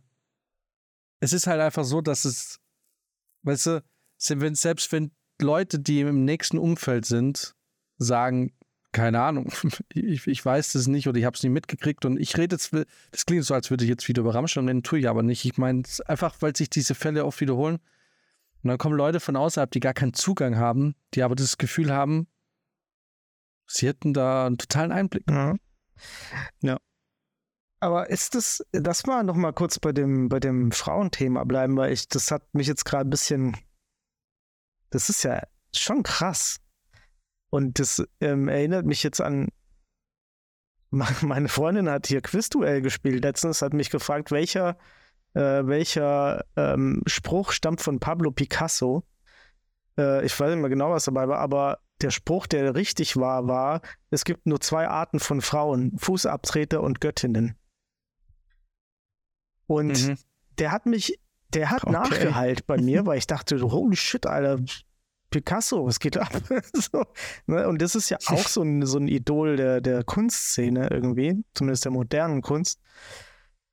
[1.19, 2.59] es ist halt einfach so, dass es,
[3.43, 3.83] weißt du,
[4.17, 5.11] selbst wenn
[5.41, 7.55] Leute, die im nächsten Umfeld sind,
[7.97, 8.53] sagen,
[8.91, 9.51] keine Ahnung,
[9.93, 12.73] ich, ich weiß das nicht oder ich habe es nie mitgekriegt und ich rede jetzt,
[13.11, 15.45] das klingt so, als würde ich jetzt wieder über Rammstein reden, tue ich aber nicht.
[15.45, 17.79] Ich meine, es ist einfach, weil sich diese Fälle oft wiederholen
[18.63, 21.91] und dann kommen Leute von außerhalb, die gar keinen Zugang haben, die aber das Gefühl
[21.91, 22.27] haben,
[23.67, 25.29] sie hätten da einen totalen Einblick.
[25.29, 25.55] Ja.
[26.61, 26.77] Ja.
[27.79, 31.93] Aber ist das, das mal noch mal kurz bei dem, bei dem Frauenthema bleiben, weil
[31.93, 33.55] ich, das hat mich jetzt gerade ein bisschen,
[34.89, 35.43] das ist ja
[35.75, 36.59] schon krass.
[37.49, 39.49] Und das ähm, erinnert mich jetzt an,
[41.21, 44.77] meine Freundin hat hier Quizduell gespielt letztens, hat mich gefragt, welcher,
[45.33, 49.03] äh, welcher ähm, Spruch stammt von Pablo Picasso.
[49.99, 53.47] Äh, ich weiß nicht mehr genau, was dabei war, aber der Spruch, der richtig war,
[53.47, 57.55] war, es gibt nur zwei Arten von Frauen, Fußabtreter und Göttinnen.
[59.67, 60.17] Und Mhm.
[60.57, 61.19] der hat mich,
[61.53, 61.93] der hat Okay.
[61.93, 64.63] nachgeheilt bei mir, weil ich dachte, holy shit, Alter,
[65.29, 66.31] Picasso, was geht ab?
[66.73, 67.05] so,
[67.47, 67.67] ne?
[67.67, 71.83] Und das ist ja auch so ein, so ein Idol der, der Kunstszene irgendwie, zumindest
[71.85, 72.79] der modernen Kunst.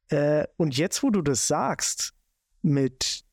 [0.09, 2.13] Äh, und jetzt, wo du das sagst,
[2.63, 3.25] mit,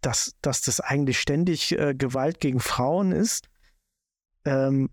[0.00, 3.48] dass, dass das eigentlich ständig äh, Gewalt gegen Frauen ist,
[4.44, 4.90] ähm,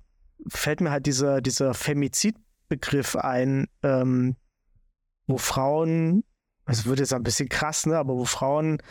[0.47, 4.35] fällt mir halt dieser, dieser Femizidbegriff ein, ähm,
[5.25, 6.23] wo Frauen,
[6.69, 8.81] es wird jetzt ein bisschen krass, ne, aber wo Frauen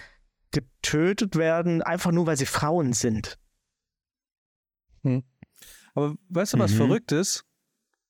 [0.50, 3.38] getötet werden, einfach nur weil sie Frauen sind.
[5.02, 5.22] Hm.
[5.94, 6.76] Aber weißt du, was Mhm.
[6.76, 7.44] verrückt ist?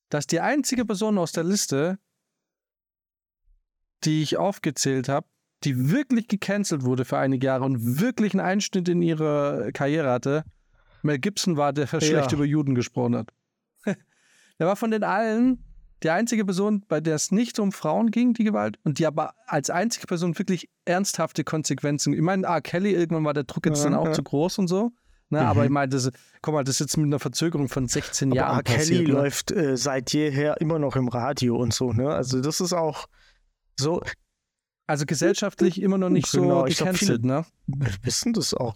[0.08, 1.98] Dass die einzige Person aus der Liste,
[4.04, 5.26] die ich aufgezählt habe,
[5.64, 10.44] die wirklich gecancelt wurde für einige Jahre und wirklich einen Einschnitt in ihre Karriere hatte,
[11.02, 12.32] Mel Gibson war, der schlecht Ja.
[12.32, 13.32] über Juden gesprochen hat.
[14.58, 15.64] der war von den allen
[16.02, 19.34] die einzige Person, bei der es nicht um Frauen ging, die Gewalt, und die aber
[19.46, 22.12] als einzige Person wirklich ernsthafte Konsequenzen.
[22.12, 24.12] Ich meine, ah, Kelly, irgendwann war der Druck jetzt dann auch Ja.
[24.12, 24.92] zu groß und so.
[25.30, 28.30] Ne, Aber ich meine, das, guck mal, das ist jetzt mit einer Verzögerung von 16
[28.30, 28.62] Aber Jahren R.
[28.62, 28.98] Kelly.
[29.02, 29.12] Ne?
[29.12, 32.08] läuft äh, seit jeher immer noch im Radio und so, ne?
[32.08, 33.06] Also das ist auch
[33.78, 34.02] so,
[34.86, 37.44] Also gesellschaftlich immer noch nicht Genau, so ich glaub, gecancelt, ne?
[37.66, 38.72] wir wissen das auch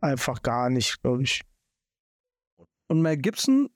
[0.00, 1.42] einfach gar nicht, glaube ich.
[2.86, 3.68] Und Mel Gibson,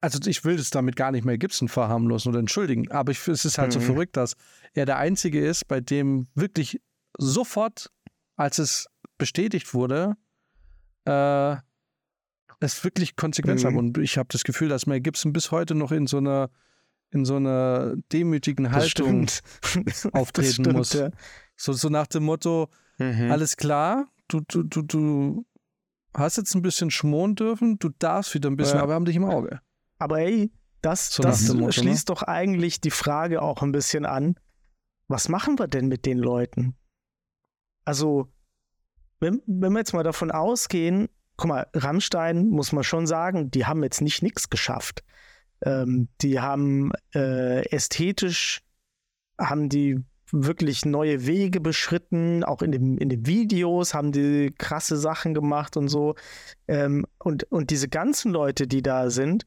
[0.00, 3.44] also ich will das damit gar nicht Mel Gibson verharmlosen oder entschuldigen, aber ich, es
[3.44, 3.84] ist halt so Mhm.
[3.84, 4.34] verrückt, dass
[4.74, 6.80] er der Einzige ist, bei dem wirklich
[7.18, 7.90] sofort,
[8.36, 8.86] als es
[9.18, 10.16] bestätigt wurde,
[11.06, 11.56] äh,
[12.60, 13.68] es wirklich Konsequenzen Mhm.
[13.68, 13.78] haben.
[13.78, 16.50] Und ich habe das Gefühl, dass Mel Gibson bis heute noch in so einer
[17.12, 19.26] in so einer demütigen Haltung
[20.12, 20.92] auftreten stimmt, muss.
[20.92, 21.10] Ja.
[21.56, 23.32] So, so nach dem Motto, Mhm.
[23.32, 25.44] alles klar, du, du, du, du
[26.14, 28.82] hast jetzt ein bisschen schmoren dürfen, du darfst wieder ein bisschen, Ja.
[28.84, 29.60] aber wir haben dich im Auge.
[30.00, 30.50] Aber ey,
[30.82, 31.72] das, So das ne?
[31.72, 34.34] schließt doch eigentlich die Frage auch ein bisschen an.
[35.08, 36.76] Was machen wir denn mit den Leuten?
[37.84, 38.28] Also,
[39.18, 43.66] wenn, wenn wir jetzt mal davon ausgehen, guck mal, Rammstein muss man schon sagen, die
[43.66, 45.04] haben jetzt nicht nichts geschafft.
[45.62, 48.62] Ähm, die haben äh, ästhetisch,
[49.38, 54.96] haben die wirklich neue Wege beschritten, auch in, dem, in den Videos haben die krasse
[54.96, 56.14] Sachen gemacht und so.
[56.68, 59.44] Ähm, und, und diese ganzen Leute, die da sind,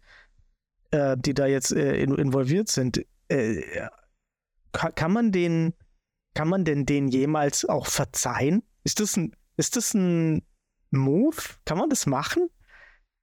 [0.94, 3.88] äh, die da jetzt äh, in, involviert sind, äh,
[4.72, 5.74] kann, man den,
[6.36, 8.62] kann man denn denen jemals auch verzeihen?
[8.84, 10.46] Ist das ein, ist das ein
[10.92, 11.36] Move?
[11.66, 12.48] Kann man das machen?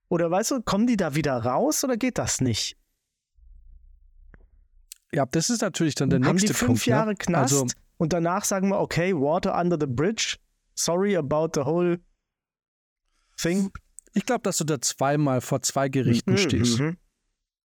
[0.09, 2.77] Oder weißt du, kommen die da wieder raus oder geht das nicht?
[5.13, 6.85] Ja, das ist natürlich dann der Haben nächste die fünf Punkt.
[6.85, 7.15] Jahre ne?
[7.15, 7.67] Knast Also,
[7.97, 10.37] und danach sagen wir, okay, water under the bridge.
[10.75, 11.99] Sorry about the whole
[13.37, 13.71] thing.
[14.13, 16.79] ich glaube, dass du da zweimal vor zwei Gerichten Mhm, stehst.
[16.79, 16.97] mhm.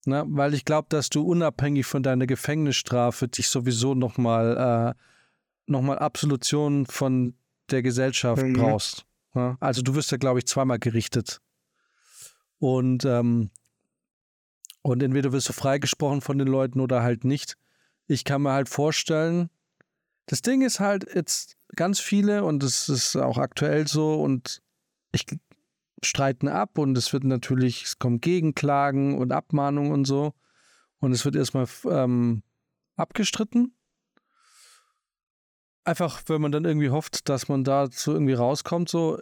[0.06, 0.24] Ne?
[0.28, 5.02] Weil ich glaube, dass du unabhängig von deiner Gefängnisstrafe dich sowieso nochmal äh,
[5.68, 7.36] noch mal Absolution von
[7.70, 8.54] der Gesellschaft Mhm.
[8.54, 9.06] brauchst.
[9.34, 9.58] Ne?
[9.60, 11.40] Also du wirst ja, glaube ich, zweimal gerichtet.
[12.60, 13.50] Und, ähm,
[14.82, 17.58] und entweder wirst du freigesprochen von den Leuten oder halt nicht.
[18.08, 19.50] Ich kann mir halt vorstellen,
[20.26, 24.62] das Ding ist halt jetzt ganz viele und es ist auch aktuell so und
[25.12, 25.26] ich
[26.04, 30.34] streiten ab und es wird natürlich, es kommen Gegenklagen und Abmahnungen und so
[31.00, 32.44] und es wird erstmal ähm,
[32.96, 33.76] abgestritten.
[35.84, 39.20] Einfach, wenn man dann irgendwie hofft, dass man dazu irgendwie rauskommt, so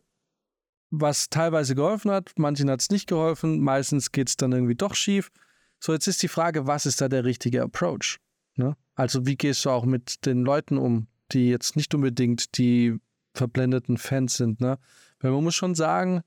[0.92, 4.96] was teilweise geholfen hat, manchen hat es nicht geholfen, meistens geht es dann irgendwie doch
[4.96, 5.32] schief.
[5.80, 8.20] So, jetzt ist die Frage, was ist da der richtige Approach?
[8.56, 8.76] Ne?
[8.96, 13.00] Also, wie gehst du auch mit den Leuten um, die jetzt nicht unbedingt die
[13.34, 14.60] verblendeten Fans sind?
[14.60, 14.78] Ne?
[15.20, 16.22] Weil man muss schon sagen,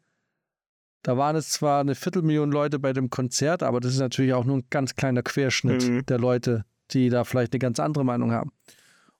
[1.02, 4.44] da waren es zwar eine Viertelmillion Leute bei dem Konzert, aber das ist natürlich auch
[4.44, 6.06] nur ein ganz kleiner Querschnitt Mhm.
[6.06, 8.52] der Leute, die da vielleicht eine ganz andere Meinung haben.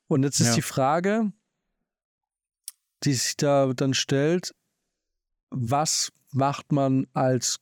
[0.09, 0.55] Und jetzt ist Ja.
[0.55, 1.33] die Frage,
[3.05, 4.55] die sich da dann stellt,
[5.51, 7.59] was macht man als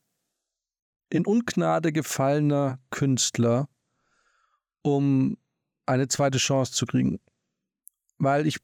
[1.09, 3.69] in Ungnade gefallener Künstler,
[4.83, 5.37] um
[5.87, 7.21] eine zweite Chance zu kriegen?
[8.19, 8.59] Weil ich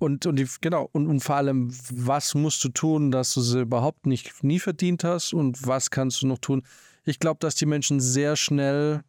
[0.00, 3.60] und, und die, genau, und, und vor allem, was musst du tun, dass du sie
[3.60, 6.62] überhaupt nicht nie verdient hast und was kannst du noch tun?
[7.04, 9.02] Ich glaube, dass die Menschen sehr schnell,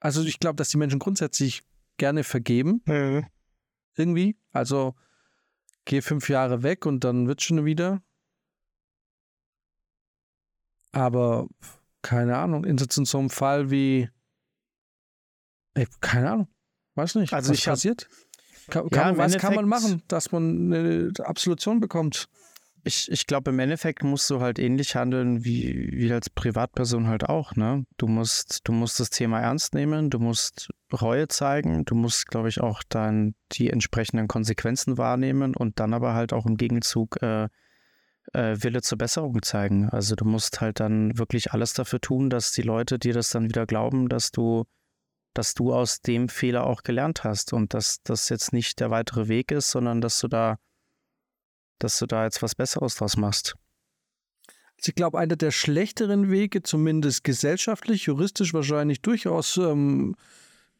[0.00, 1.62] also ich glaube, dass die Menschen grundsätzlich
[1.98, 3.26] gerne vergeben, Mhm.
[3.96, 4.36] irgendwie.
[4.52, 4.94] Also
[5.84, 8.02] geh fünf Jahre weg und dann wird schon wieder.
[10.92, 11.48] Aber
[12.02, 14.08] keine Ahnung, in so in so einem Fall wie,
[15.74, 16.48] ey, keine Ahnung,
[16.94, 18.08] weiß nicht, Also was ich hab- passiert.
[18.68, 22.28] Kann, Ja, kann, was kann man Endeffekt- machen, dass man eine Absolution bekommt?
[22.84, 27.28] Ich, ich glaube, im Endeffekt musst du halt ähnlich handeln wie, wie als Privatperson halt
[27.28, 27.84] auch, ne?
[27.96, 32.48] Du musst, du musst das Thema ernst nehmen, du musst Reue zeigen, du musst, glaube
[32.48, 37.48] ich, auch dann die entsprechenden Konsequenzen wahrnehmen und dann aber halt auch im Gegenzug äh,
[38.34, 39.88] äh, Wille zur Besserung zeigen.
[39.90, 43.48] Also du musst halt dann wirklich alles dafür tun, dass die Leute dir das dann
[43.48, 44.64] wieder glauben, dass du,
[45.36, 49.28] dass du aus dem Fehler auch gelernt hast und dass das jetzt nicht der weitere
[49.28, 50.56] Weg ist, sondern dass du da
[51.78, 53.54] dass du da jetzt was Besseres draus machst.
[54.78, 60.16] Also ich glaube, einer der schlechteren Wege, zumindest gesellschaftlich, juristisch wahrscheinlich durchaus ähm,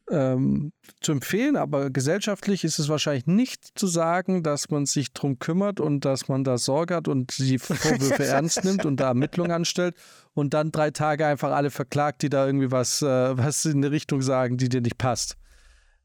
[0.09, 5.37] ähm, zu empfehlen, aber gesellschaftlich ist es wahrscheinlich nicht zu sagen, dass man sich drum
[5.39, 9.51] kümmert und dass man da Sorge hat und die Vorwürfe ernst nimmt und da Ermittlungen
[9.51, 9.95] anstellt
[10.33, 13.91] und dann drei Tage einfach alle verklagt, die da irgendwie was, äh, was in eine
[13.91, 15.35] Richtung sagen, die dir nicht passt.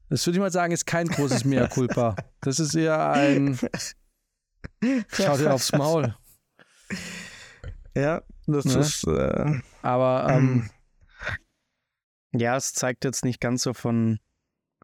[0.09, 2.15] Das würde ich mal sagen, ist kein großes Mea culpa.
[2.41, 3.57] Das ist eher ein
[5.11, 6.15] Schau dir aufs Maul.
[7.95, 8.79] Ja, das Ne?
[8.79, 9.07] ist.
[9.07, 10.69] Äh, Aber ähm,
[12.35, 14.19] Ja, es zeigt jetzt nicht ganz so von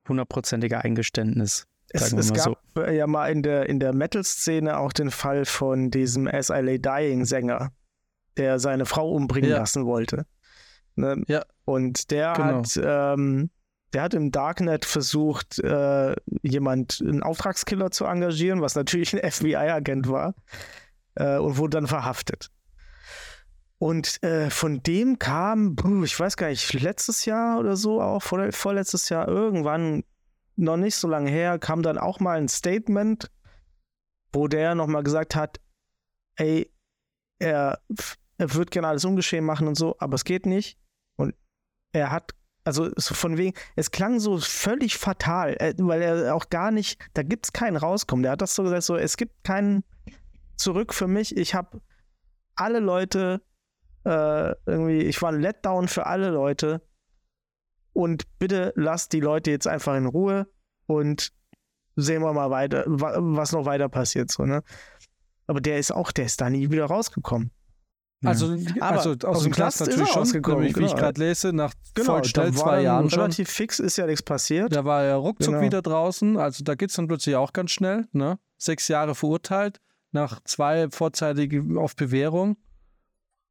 [0.07, 1.65] hundertprozentiger Eingeständnis.
[1.89, 2.81] es, Sagen wir es mal gab so.
[2.83, 6.59] äh, ja mal in der, in der Metal-Szene auch den Fall von diesem As I
[6.61, 7.71] Lay Dying-Sänger,
[8.37, 9.57] der seine Frau umbringen Ja.
[9.57, 10.25] lassen wollte.
[10.95, 11.23] Ne?
[11.27, 11.43] Ja.
[11.65, 12.59] Und der Genau.
[12.59, 12.79] hat.
[12.81, 13.49] Ähm,
[13.93, 20.07] der hat im Darknet versucht, äh, jemand, einen Auftragskiller zu engagieren, was natürlich ein FBI-Agent
[20.07, 20.35] war,
[21.15, 22.51] äh, und wurde dann verhaftet.
[23.79, 28.51] Und äh, von dem kam, ich weiß gar nicht, letztes Jahr oder so, auch vor,
[28.51, 30.03] vorletztes Jahr, irgendwann,
[30.57, 33.31] noch nicht so lange her, kam dann auch mal ein Statement,
[34.33, 35.61] wo der nochmal gesagt hat,
[36.35, 36.69] ey,
[37.39, 37.79] er,
[38.37, 40.77] er wird gerne alles ungeschehen machen und so, aber es geht nicht.
[41.15, 41.33] Und
[41.93, 42.31] er hat,
[42.65, 47.01] also so von wegen, es klang so völlig fatal, äh, weil er auch gar nicht,
[47.13, 48.23] da gibt es keinen Rauskommen.
[48.23, 49.85] Der hat das so gesagt, so, es gibt keinen
[50.57, 51.37] zurück für mich.
[51.37, 51.81] Ich habe
[52.55, 53.41] alle Leute
[54.05, 56.81] äh, irgendwie, ich war ein Letdown für alle Leute.
[57.93, 60.47] Und bitte lasst die Leute jetzt einfach in Ruhe
[60.85, 61.31] und
[61.95, 64.31] sehen wir mal weiter, wa- was noch weiter passiert.
[64.31, 64.63] So, ne?
[65.47, 67.51] Aber der ist auch, der ist da nie wieder rausgekommen.
[68.23, 71.01] also, Aber also aus, dem Knast ist er natürlich schon, rausgekommen, nämlich, wie ich genau.
[71.01, 73.19] gerade lese, nach Genau, voll schnell zwei Jahren schon.
[73.21, 74.73] relativ fix, ist ja nichts passiert.
[74.73, 75.65] Da war er ruckzuck Genau.
[75.65, 76.37] wieder draußen.
[76.37, 78.07] Also da geht es dann plötzlich auch ganz schnell.
[78.13, 78.37] Ne?
[78.57, 79.79] Sechs Jahre verurteilt,
[80.11, 82.55] nach zwei vorzeitige auf Bewährung.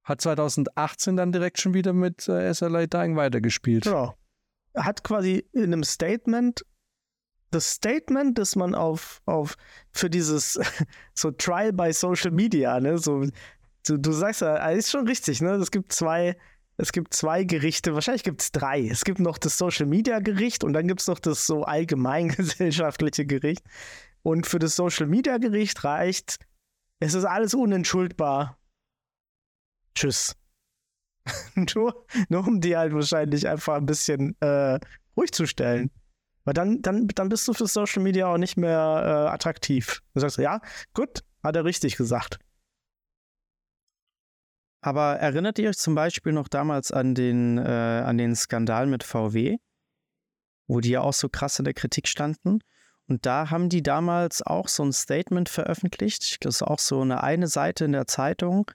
[0.09, 3.85] Hat 2018 dann direkt schon wieder mit äh, SLA Dying weitergespielt.
[3.85, 4.15] Genau.
[4.75, 6.65] Hat quasi in einem Statement
[7.51, 9.57] das Statement, das man auf, auf
[9.91, 10.59] für dieses
[11.15, 13.25] so Trial by Social Media, ne, so
[13.87, 15.53] du, du sagst ja, ah, ist schon richtig, ne?
[15.53, 16.37] Es gibt zwei,
[16.77, 18.87] es gibt zwei Gerichte, wahrscheinlich gibt es drei.
[18.87, 23.27] Es gibt noch das Social Media Gericht und dann gibt es noch das so allgemeingesellschaftliche
[23.27, 23.65] Gericht.
[24.23, 26.39] Und für das Social Media Gericht reicht,
[27.01, 28.58] es ist alles unentschuldbar.
[29.95, 30.36] Tschüss.
[31.74, 34.78] nur, nur um die halt wahrscheinlich einfach ein bisschen äh,
[35.16, 35.91] ruhig zu stellen.
[36.45, 40.03] Weil dann, dann, dann bist du für Social Media auch nicht mehr äh, attraktiv.
[40.14, 40.61] Du sagst, ja,
[40.95, 42.39] gut, hat er richtig gesagt.
[44.80, 47.62] Aber erinnert ihr euch zum Beispiel noch damals an den, äh,
[48.07, 49.59] an den Skandal mit VW,
[50.68, 52.61] wo die ja auch so krass in der Kritik standen?
[53.09, 56.45] Und da haben die damals auch so ein Statement veröffentlicht.
[56.45, 58.70] Das ist auch so eine eine Seite in der Zeitung,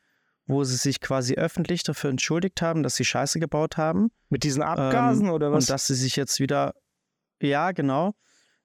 [0.46, 4.12] wo sie sich quasi öffentlich dafür entschuldigt haben, dass sie Scheiße gebaut haben.
[4.30, 5.66] Mit diesen Abgasen oder was?
[5.66, 6.74] Und dass sie sich jetzt wieder,
[7.42, 8.14] ja, genau.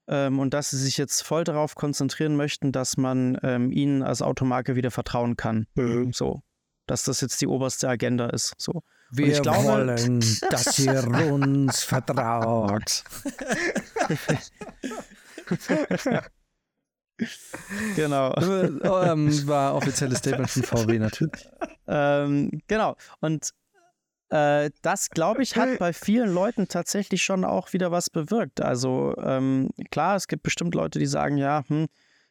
[0.07, 4.21] Ähm, und dass sie sich jetzt voll darauf konzentrieren möchten, dass man ähm, ihnen als
[4.21, 5.67] Automarke wieder vertrauen kann.
[5.75, 6.11] Mhm.
[6.13, 6.41] So.
[6.87, 8.53] Dass das jetzt die oberste Agenda ist.
[8.57, 8.81] So.
[9.11, 10.19] Wir ich glaube- wollen,
[10.49, 13.03] dass ihr uns vertraut.
[17.95, 18.33] Genau.
[18.39, 21.47] ähm, war offizielles Statement von VW natürlich.
[21.87, 22.95] ähm, genau.
[23.19, 23.51] Und
[24.29, 28.61] äh, das, glaube ich, hat bei vielen Leuten tatsächlich schon auch wieder was bewirkt.
[28.61, 31.87] Also ähm, klar, es gibt bestimmt Leute, die sagen, ja, hm,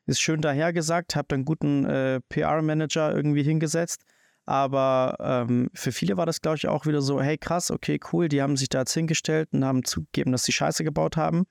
[0.06, 4.02] ist schön dahergesagt, habt einen guten äh, PR-Manager irgendwie hingesetzt.
[4.46, 8.28] Aber ähm, für viele war das, glaube ich, auch wieder so, hey krass, okay, cool,
[8.28, 11.46] die haben sich da jetzt hingestellt und haben zugegeben, dass sie Scheiße gebaut haben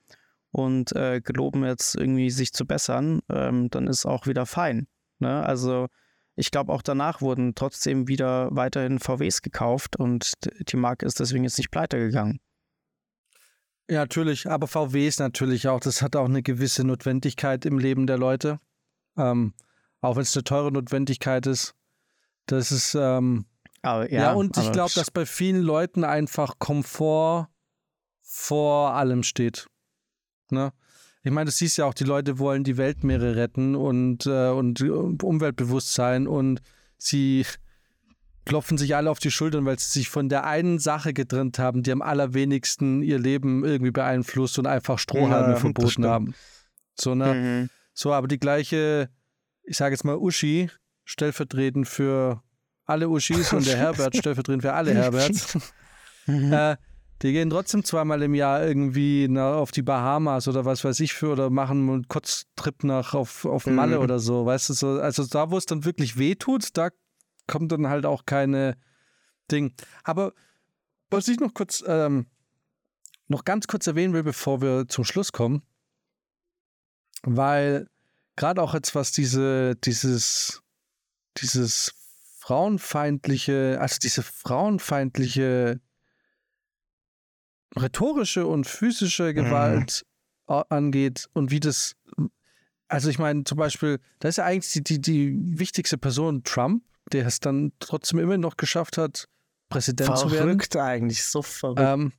[0.50, 4.86] und äh, geloben jetzt irgendwie sich zu bessern, ähm, dann ist auch wieder fein.
[5.18, 5.44] Ne?
[5.44, 5.88] Also
[6.36, 10.34] ich glaube, auch danach wurden trotzdem wieder weiterhin VWs gekauft und
[10.70, 12.40] die Marke ist deswegen jetzt nicht pleite gegangen.
[13.90, 18.06] Ja, natürlich, aber VW ist natürlich auch, das hat auch eine gewisse Notwendigkeit im Leben
[18.06, 18.60] der Leute.
[19.16, 19.54] Ähm,
[20.00, 21.74] auch wenn es eine teure Notwendigkeit ist.
[22.46, 23.46] Das ist, ähm,
[23.82, 27.48] Aber, ja, und ich glaube, dass bei vielen Leuten einfach Komfort
[28.22, 29.66] vor allem steht.
[30.52, 30.72] Ne?
[31.22, 34.82] Ich meine, du siehst ja auch, die Leute wollen die Weltmeere retten und, äh, und
[35.22, 36.60] Umweltbewusstsein und
[36.96, 37.44] sie
[38.44, 41.82] klopfen sich alle auf die Schultern, weil sie sich von der einen Sache getrennt haben,
[41.82, 46.34] die am allerwenigsten ihr Leben irgendwie beeinflusst und einfach Strohhalme Ja, das verboten haben.
[46.94, 47.34] So, ne?
[47.34, 47.70] Mhm.
[47.92, 49.10] So, aber die gleiche,
[49.64, 50.70] ich sage jetzt mal Uschi,
[51.04, 52.42] stellvertretend für
[52.86, 55.58] alle Uschis und der Herbert stellvertretend für alle Herberts.
[56.26, 56.76] äh,
[57.22, 61.14] die gehen trotzdem zweimal im Jahr irgendwie na, auf die Bahamas oder was weiß ich
[61.14, 64.02] für oder machen einen Kurztrip nach auf, auf Malle Mhm.
[64.04, 64.88] oder so, weißt du so.
[65.00, 66.90] Also da, wo es dann wirklich weh tut, da
[67.46, 68.76] kommt dann halt auch keine
[69.50, 69.74] Ding.
[70.04, 70.32] Aber
[71.10, 72.26] was ich noch kurz ähm,
[73.26, 75.62] noch ganz kurz erwähnen will, bevor wir zum Schluss kommen,
[77.22, 77.88] weil
[78.36, 80.62] gerade auch jetzt was diese, dieses,
[81.38, 81.94] dieses
[82.38, 85.80] frauenfeindliche, also diese frauenfeindliche
[87.76, 90.04] rhetorische und physische Gewalt
[90.48, 90.62] mhm.
[90.68, 91.94] angeht und wie das,
[92.88, 96.82] also ich meine zum Beispiel, da ist ja eigentlich die, die, die wichtigste Person Trump,
[97.12, 99.28] der es dann trotzdem immer noch geschafft hat,
[99.68, 100.44] Präsident verrückt zu werden.
[100.44, 101.80] Verrückt eigentlich, so verrückt.
[101.82, 102.12] Ähm,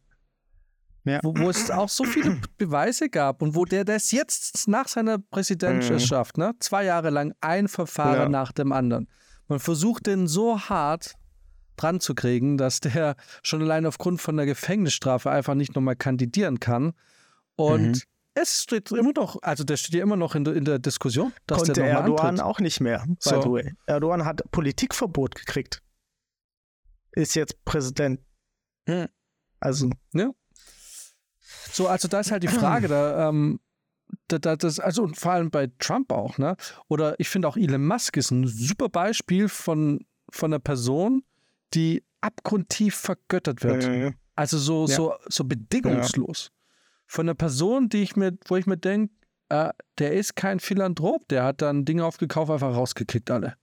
[1.05, 1.19] ja.
[1.23, 5.17] wo, wo, es auch so viele Beweise gab und wo der das jetzt nach seiner
[5.17, 6.43] Präsidentschaft, mhm.
[6.43, 8.29] ne, zwei Jahre lang ein Verfahren ja.
[8.29, 9.07] nach dem anderen.
[9.47, 11.15] Man versucht den so hart
[11.81, 16.59] dran zu kriegen, dass der schon allein aufgrund von der Gefängnisstrafe einfach nicht nochmal kandidieren
[16.59, 16.93] kann.
[17.55, 18.01] Und mhm.
[18.33, 21.33] es steht immer noch, also der steht ja immer noch in, der, in der Diskussion,
[21.47, 22.45] dass Konnte der Erdogan antritt.
[22.45, 23.73] auch nicht mehr, by the way.
[23.85, 25.81] Erdogan hat Politikverbot gekriegt.
[27.11, 28.21] Ist jetzt Präsident.
[28.85, 29.07] Mhm.
[29.59, 29.89] Also.
[30.13, 30.31] Ja.
[31.71, 33.59] So, also da ist halt die Frage, da, ähm,
[34.27, 36.55] da, da, das, also und vor allem bei Trump auch, ne?
[36.87, 41.23] Oder ich finde auch Elon Musk ist ein super Beispiel von, von einer Person,
[41.73, 43.83] die abgrundtief vergöttert wird.
[43.83, 44.11] Ja, ja, ja.
[44.35, 46.51] Also so, so, so bedingungslos.
[47.05, 49.13] Von einer Person, die ich mir, wo ich mir denke,
[49.49, 53.55] äh, der ist kein Philanthrop, der hat dann Dinge aufgekauft, einfach rausgekickt, alle.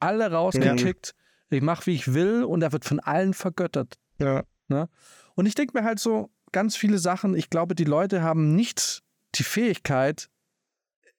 [0.00, 1.14] Alle rausgekickt.
[1.50, 3.98] Ich mache, wie ich will, und er wird von allen vergöttert.
[4.18, 4.44] Ja.
[4.68, 4.88] Ne?
[5.34, 9.02] Und ich denke mir halt so, ganz viele Sachen, ich glaube, die Leute haben nicht
[9.34, 10.28] die Fähigkeit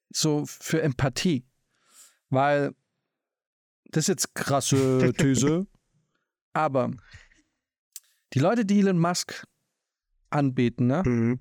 [0.09, 1.45] so für Empathie.
[2.29, 2.73] Weil
[3.85, 5.67] das ist jetzt krasse These,
[6.53, 6.91] aber
[8.33, 9.45] die Leute, die Elon Musk
[10.29, 11.03] anbeten, ne?
[11.05, 11.39] Mhm.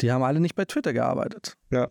[0.00, 1.56] Die haben alle nicht bei Twitter gearbeitet.
[1.70, 1.90] Ja.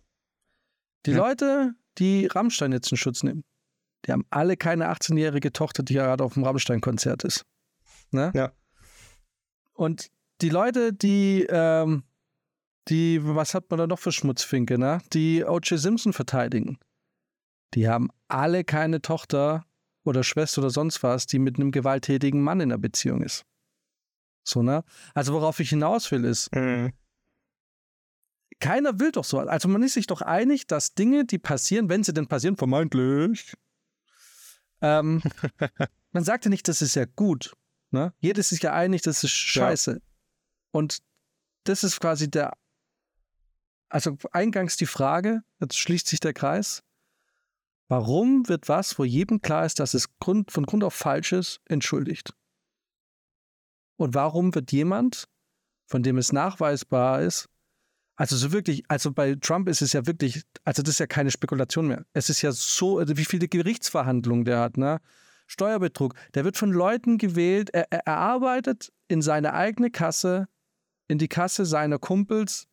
[1.05, 1.17] Die ja.
[1.17, 3.43] Leute, die Rammstein jetzt in Schutz nehmen,
[4.05, 7.45] die haben alle keine 18-jährige Tochter, die gerade auf dem Rammstein-Konzert ist.
[8.11, 8.31] Ne?
[8.35, 8.51] Ja.
[9.73, 12.03] Und die Leute, die, ähm,
[12.87, 15.01] die, was hat man da noch für Schmutzfinke, ne?
[15.13, 15.79] Die O.J.
[15.79, 16.79] Simpson verteidigen.
[17.73, 19.65] Die haben alle keine Tochter
[20.03, 23.45] oder Schwester oder sonst was, die mit einem gewalttätigen Mann in einer Beziehung ist.
[24.43, 24.83] So, ne?
[25.13, 26.93] Also worauf ich hinaus will, ist, mhm.
[28.59, 29.39] keiner will doch so.
[29.39, 33.53] Also man ist sich doch einig, dass Dinge, die passieren, wenn sie denn passieren, vermeintlich,
[34.81, 35.21] ähm,
[36.11, 37.55] man sagt ja nicht, das ist ja gut.
[37.91, 38.13] Ne?
[38.19, 39.91] Jeder ist sich ja einig, das ist scheiße.
[39.93, 39.99] Ja.
[40.71, 40.99] Und
[41.65, 42.57] das ist quasi der,
[43.89, 46.83] also eingangs die Frage, jetzt schließt sich der Kreis,
[47.91, 51.59] warum wird was, wo jedem klar ist, dass es Grund, von Grund auf falsch ist,
[51.65, 52.33] entschuldigt?
[53.97, 55.27] Und warum wird jemand,
[55.87, 57.49] von dem es nachweisbar ist,
[58.15, 61.31] also so wirklich, also bei Trump ist es ja wirklich, also das ist ja keine
[61.31, 62.05] Spekulation mehr.
[62.13, 65.01] Es ist ja so, also wie viele Gerichtsverhandlungen der hat, ne?
[65.47, 70.47] Steuerbetrug, der wird von Leuten gewählt, er, er arbeitet in seine eigene Kasse,
[71.09, 72.69] in die Kasse seiner Kumpels.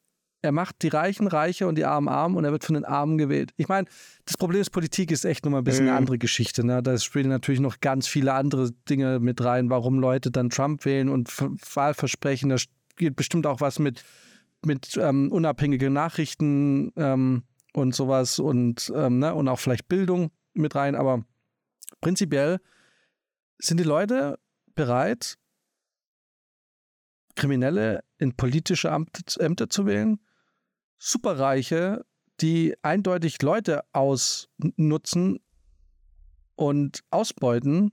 [0.48, 3.18] Er macht die Reichen reicher und die Armen arm und er wird von den Armen
[3.18, 3.52] gewählt.
[3.58, 3.86] Ich meine,
[4.24, 5.90] das Problem ist, Politik ist echt nochmal ein bisschen mhm.
[5.90, 6.64] eine andere Geschichte.
[6.64, 6.82] Ne?
[6.82, 11.10] Da spielen natürlich noch ganz viele andere Dinge mit rein, warum Leute dann Trump wählen
[11.10, 12.48] und Wahlversprechen.
[12.48, 14.02] Da spielt bestimmt auch was mit,
[14.64, 17.42] mit ähm, unabhängigen Nachrichten ähm,
[17.74, 19.34] und sowas und, ähm, ne?
[19.34, 20.94] und auch vielleicht Bildung mit rein.
[20.94, 21.26] Aber
[22.00, 22.58] prinzipiell
[23.58, 24.38] sind die Leute
[24.74, 25.36] bereit,
[27.36, 30.18] Kriminelle in politische Ämter zu wählen,
[30.98, 32.04] Superreiche,
[32.40, 35.40] die eindeutig Leute ausnutzen
[36.56, 37.92] und ausbeuten,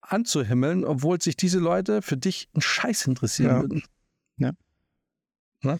[0.00, 3.60] anzuhimmeln, obwohl sich diese Leute für dich einen Scheiß interessieren ja.
[3.62, 3.82] würden.
[4.36, 4.52] Ja.
[5.62, 5.72] Na?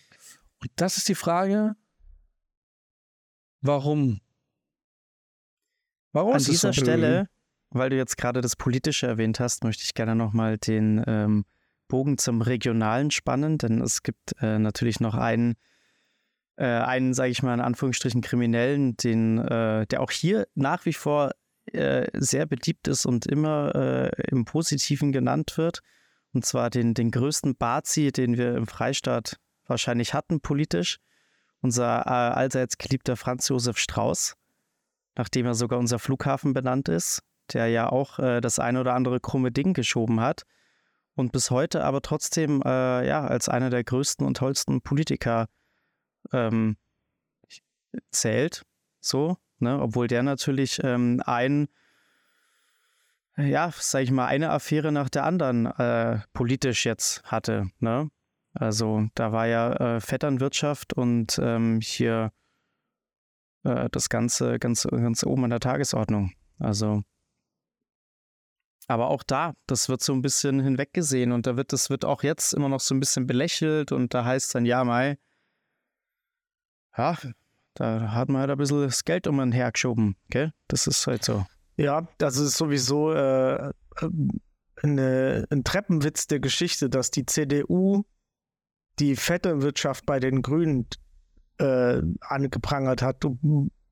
[0.61, 1.77] Und das ist die Frage,
[3.61, 4.21] warum?
[6.13, 7.29] Warum An dieser so Stelle
[7.75, 11.45] weil du jetzt gerade das Politische erwähnt hast, möchte ich gerne nochmal den ähm,
[11.95, 15.55] Bogen zum Regionalen spannen, denn es gibt äh, natürlich noch einen,
[16.57, 20.93] äh, einen, sage ich mal in Anführungsstrichen, Kriminellen, den, äh, der auch hier nach wie
[20.93, 21.31] vor
[21.67, 25.83] äh, sehr beliebt ist und immer äh, im Positiven genannt wird.
[26.33, 30.99] Und zwar den, den größten Bazi, den wir im Freistaat wahrscheinlich hatten politisch.
[31.61, 34.35] Unser äh, allseits geliebter Franz Josef Strauß,
[35.15, 37.23] nachdem er sogar unser Flughafen benannt ist
[37.53, 40.45] der ja auch äh, das eine oder andere krumme Ding geschoben hat
[41.15, 45.47] und bis heute aber trotzdem äh, ja als einer der größten und tollsten Politiker
[46.33, 46.77] ähm,
[48.11, 48.65] zählt,
[49.01, 49.81] so, ne?
[49.81, 51.69] obwohl der natürlich ähm, ein
[53.37, 57.69] ja, sag ich mal, eine Affäre nach der anderen äh, politisch jetzt hatte.
[57.81, 58.09] Ne?
[58.53, 62.31] Also da war ja äh, Vetternwirtschaft und ähm, hier
[63.65, 66.33] äh, das Ganze ganz, ganz oben an der Tagesordnung.
[66.59, 67.03] Also
[68.87, 72.23] aber auch da, das wird so ein bisschen hinweggesehen und da wird, das wird auch
[72.23, 75.19] jetzt immer noch so ein bisschen belächelt und da heißt dann, ja, Mai,
[76.97, 77.17] ja,
[77.75, 80.53] da hat man halt ein bisschen das Geld um einen hergeschoben, gell?
[80.69, 81.45] Das ist halt so.
[81.77, 83.73] Ja, das ist sowieso äh,
[84.83, 88.05] eine, ein Treppenwitz der Geschichte, dass die CDU
[89.01, 90.87] die Vetternwirtschaft bei den Grünen
[91.59, 93.25] äh, angeprangert hat,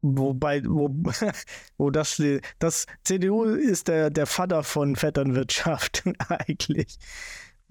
[0.02, 0.90] wobei, wo,
[1.78, 2.22] wo das,
[2.58, 6.98] das CDU ist der, der Vater von Vetternwirtschaft eigentlich.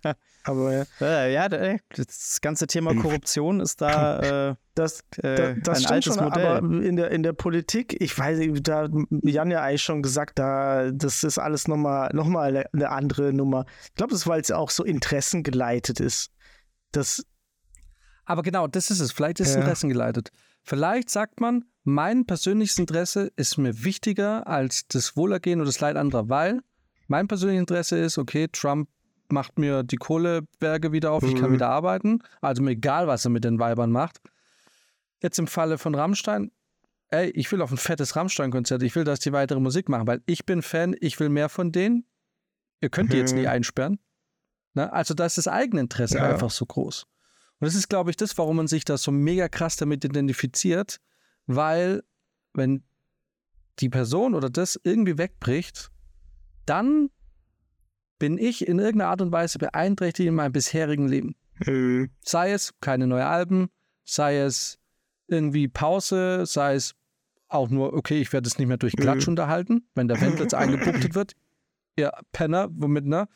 [0.44, 6.16] Aber äh, ja, das ganze Thema Korruption ist da äh, das, äh, das, ein altes
[6.16, 6.46] schon, Modell.
[6.46, 8.92] Aber in der, in der Politik, ich weiß, da hat
[9.24, 13.66] Jan ja eigentlich schon gesagt, da das ist alles nochmal noch mal eine andere Nummer.
[13.86, 16.32] Ich glaube, das ist, weil es auch so interessengeleitet ist.
[16.92, 17.26] Das,
[18.26, 19.12] aber genau, das ist es.
[19.12, 19.62] Vielleicht ist es ja.
[19.62, 20.32] interessengeleitet.
[20.68, 25.96] Vielleicht sagt man, mein persönliches Interesse ist mir wichtiger als das Wohlergehen oder das Leid
[25.96, 26.60] anderer, weil
[27.08, 28.90] mein persönliches Interesse ist, okay, Trump
[29.30, 31.54] macht mir die Kohleberge wieder auf, ich kann mhm.
[31.54, 32.20] wieder arbeiten.
[32.42, 34.20] Also mir egal, was er mit den Weibern macht.
[35.24, 36.52] Jetzt im Falle von Rammstein,
[37.12, 40.22] ey, ich will auf ein fettes Rammstein-Konzert, ich will, dass die weitere Musik machen, weil
[40.26, 42.04] ich bin Fan, ich will mehr von denen.
[42.82, 43.52] Ihr könnt die jetzt nicht mhm.
[43.52, 44.00] einsperren.
[44.74, 44.92] Ne?
[44.92, 46.30] Also da ist das Eigeninteresse ja.
[46.30, 47.08] einfach so groß.
[47.60, 51.00] Und das ist, glaube ich, das, warum man sich da so mega krass damit identifiziert,
[51.48, 52.04] weil
[52.54, 52.84] wenn
[53.80, 55.90] die Person oder das irgendwie wegbricht,
[56.66, 57.10] dann
[58.20, 61.36] bin ich in irgendeiner Art und Weise beeinträchtigt in meinem bisherigen Leben.
[61.66, 62.10] Mhm.
[62.22, 63.70] Sei es keine neuen Alben,
[64.04, 64.80] sei es
[65.28, 66.96] irgendwie Pause, sei es
[67.48, 69.32] auch nur, okay, ich werde es nicht mehr durch Klatsch mhm.
[69.32, 71.34] unterhalten, wenn der Wendel jetzt eingebuchtet wird.
[71.96, 73.28] Ihr Penner, womit, ne?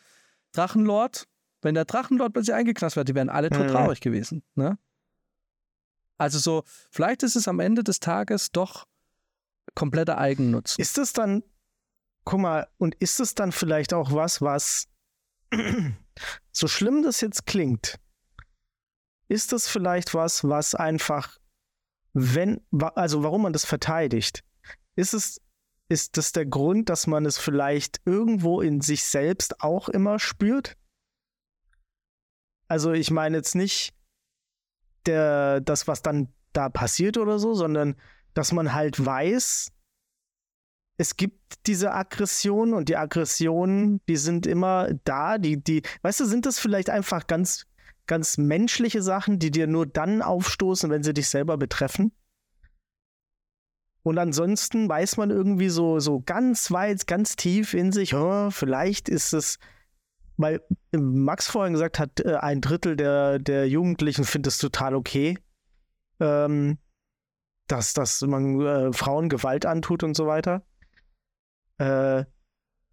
[0.51, 1.28] Drachenlord,
[1.62, 3.72] wenn der Drachenlord plötzlich eingeknast wird, die wären alle tot mhm.
[3.72, 4.78] traurig gewesen, ne?
[6.18, 8.86] Also so, vielleicht ist es am Ende des Tages doch
[9.74, 10.76] kompletter Eigennutz.
[10.78, 11.43] Ist es dann
[12.24, 14.88] guck mal, und ist es dann vielleicht auch was, was,
[16.51, 17.99] so schlimm das jetzt klingt,
[19.28, 21.38] ist es vielleicht was, was einfach,
[22.14, 22.62] wenn,
[22.95, 24.43] also warum man das verteidigt?
[24.95, 25.41] Ist es,
[25.88, 30.78] ist das der Grund, dass man es vielleicht irgendwo in sich selbst auch immer spürt?
[32.72, 33.93] Also ich meine jetzt nicht
[35.05, 37.97] der, das, was dann da passiert oder so, sondern
[38.34, 39.74] dass man halt weiß,
[40.95, 45.38] es gibt diese Aggressionen und die Aggressionen, die sind immer da.
[45.38, 47.65] Die, die, weißt du, sind das vielleicht einfach ganz,
[48.07, 52.13] ganz menschliche Sachen, die dir nur dann aufstoßen, wenn sie dich selber betreffen?
[54.01, 59.09] Und ansonsten weiß man irgendwie so, so ganz weit, ganz tief in sich, oh, vielleicht
[59.09, 59.59] ist es,
[60.42, 60.62] weil
[60.92, 65.38] Max vorhin gesagt hat, äh, ein Drittel der, der Jugendlichen findet es total okay,
[66.20, 66.78] ähm,
[67.68, 70.64] dass, dass man äh, Frauen Gewalt antut und so weiter
[71.82, 72.26] äh,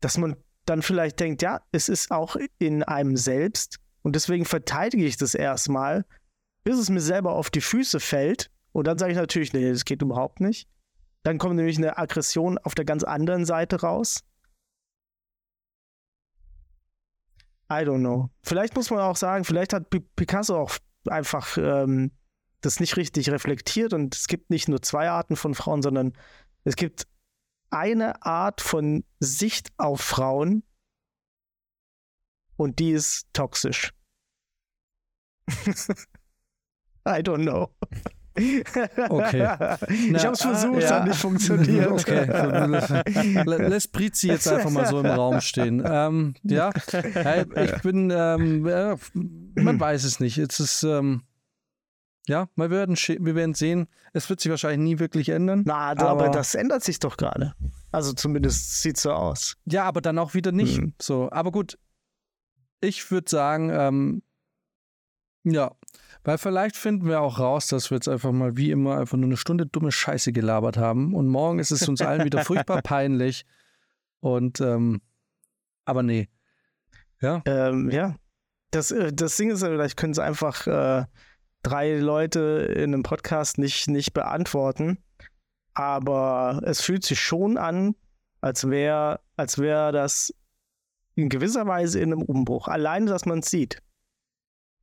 [0.00, 5.04] dass man dann vielleicht denkt, ja, es ist auch in einem selbst und deswegen verteidige
[5.04, 6.04] ich das erstmal,
[6.64, 8.50] bis es mir selber auf die Füße fällt.
[8.72, 10.68] Und dann sage ich natürlich, nee, das geht überhaupt nicht.
[11.22, 14.22] Dann kommt nämlich eine Aggression auf der ganz anderen Seite raus.
[17.70, 18.30] I don't know.
[18.42, 22.12] Vielleicht muss man auch sagen, vielleicht hat Picasso auch einfach ähm,
[22.60, 26.12] das nicht richtig reflektiert und es gibt nicht nur zwei Arten von Frauen, sondern
[26.64, 27.06] es gibt
[27.70, 30.62] eine Art von Sicht auf Frauen
[32.56, 33.92] und die ist toxisch.
[37.06, 37.70] I don't know.
[39.08, 39.42] Okay.
[39.88, 40.90] ich habe es versucht, ja.
[40.90, 41.90] hat nicht funktioniert.
[41.90, 42.24] Okay.
[43.44, 45.82] Lässt Brizi jetzt einfach mal so im Raum stehen.
[45.84, 48.62] Ähm, ja, ich bin, ähm,
[49.54, 50.38] man weiß es nicht.
[50.38, 51.22] Es ist, ähm,
[52.28, 53.88] ja, wir werden, wir werden sehen.
[54.12, 55.62] Es wird sich wahrscheinlich nie wirklich ändern.
[55.66, 57.54] Na, aber, aber das ändert sich doch gerade.
[57.90, 59.56] Also zumindest sieht so aus.
[59.64, 60.78] Ja, aber dann auch wieder nicht.
[60.78, 60.94] Mhm.
[61.00, 61.78] So, aber gut.
[62.80, 64.22] Ich würde sagen, ähm,
[65.42, 65.72] ja,
[66.28, 69.28] weil vielleicht finden wir auch raus, dass wir jetzt einfach mal wie immer einfach nur
[69.28, 73.46] eine Stunde dumme Scheiße gelabert haben und morgen ist es uns allen wieder furchtbar peinlich.
[74.20, 75.00] Und ähm,
[75.86, 76.28] aber nee.
[77.22, 77.40] Ja.
[77.46, 78.16] Ähm, ja.
[78.72, 81.06] Das, äh, das Ding ist, vielleicht können sie einfach äh,
[81.62, 84.98] drei Leute in einem Podcast nicht, nicht beantworten.
[85.72, 87.94] Aber es fühlt sich schon an,
[88.42, 90.34] als wäre als wär das
[91.14, 92.68] in gewisser Weise in einem Umbruch.
[92.68, 93.80] Allein, dass man es sieht.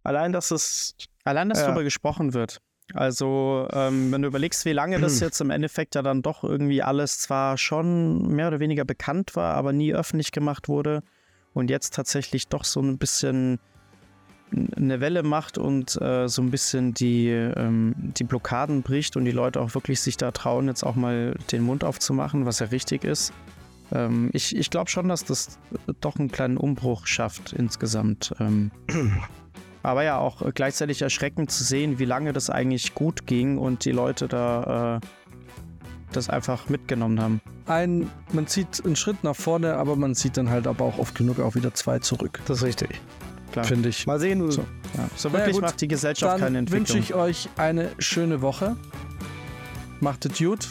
[0.05, 0.95] Allein, dass es.
[1.23, 1.65] Allein, dass ja.
[1.65, 2.61] darüber gesprochen wird.
[2.93, 6.83] Also, ähm, wenn du überlegst, wie lange das jetzt im Endeffekt ja dann doch irgendwie
[6.83, 11.01] alles zwar schon mehr oder weniger bekannt war, aber nie öffentlich gemacht wurde
[11.53, 13.59] und jetzt tatsächlich doch so ein bisschen
[14.75, 19.31] eine Welle macht und äh, so ein bisschen die, ähm, die Blockaden bricht und die
[19.31, 23.03] Leute auch wirklich sich da trauen, jetzt auch mal den Mund aufzumachen, was ja richtig
[23.03, 23.33] ist,
[23.91, 25.59] ähm, ich, ich glaube schon, dass das
[26.01, 28.33] doch einen kleinen Umbruch schafft insgesamt.
[29.85, 33.91] Aber ja, auch gleichzeitig erschreckend zu sehen, wie lange das eigentlich gut ging und die
[33.91, 35.07] Leute da äh,
[36.11, 37.41] das einfach mitgenommen haben.
[37.67, 41.15] Ein, man zieht einen Schritt nach vorne, aber man zieht dann halt aber auch oft
[41.15, 42.39] genug auch wieder zwei zurück.
[42.47, 43.01] Das ist richtig.
[43.51, 43.65] Klar.
[43.65, 44.05] Finde ich.
[44.07, 44.51] Mal sehen.
[44.51, 45.07] So, ja.
[45.15, 46.95] so Naja, wirklich gut, macht die Gesellschaft keine Dann Entwicklung.
[46.95, 48.75] wünsche ich euch eine schöne Woche.
[49.99, 50.67] Macht es gut.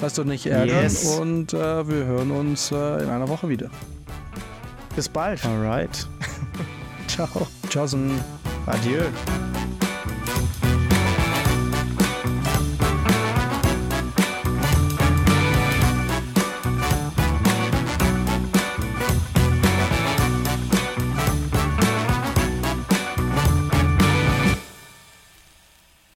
[0.00, 0.82] Lasst euch nicht ärgern.
[0.82, 1.16] Yes.
[1.18, 3.70] Und äh, wir hören uns äh, in einer Woche wieder.
[4.94, 5.44] Bis bald.
[5.44, 6.06] Alright.
[7.06, 7.46] Ciao.
[7.68, 8.10] Tschaußen.
[8.66, 9.02] Adieu.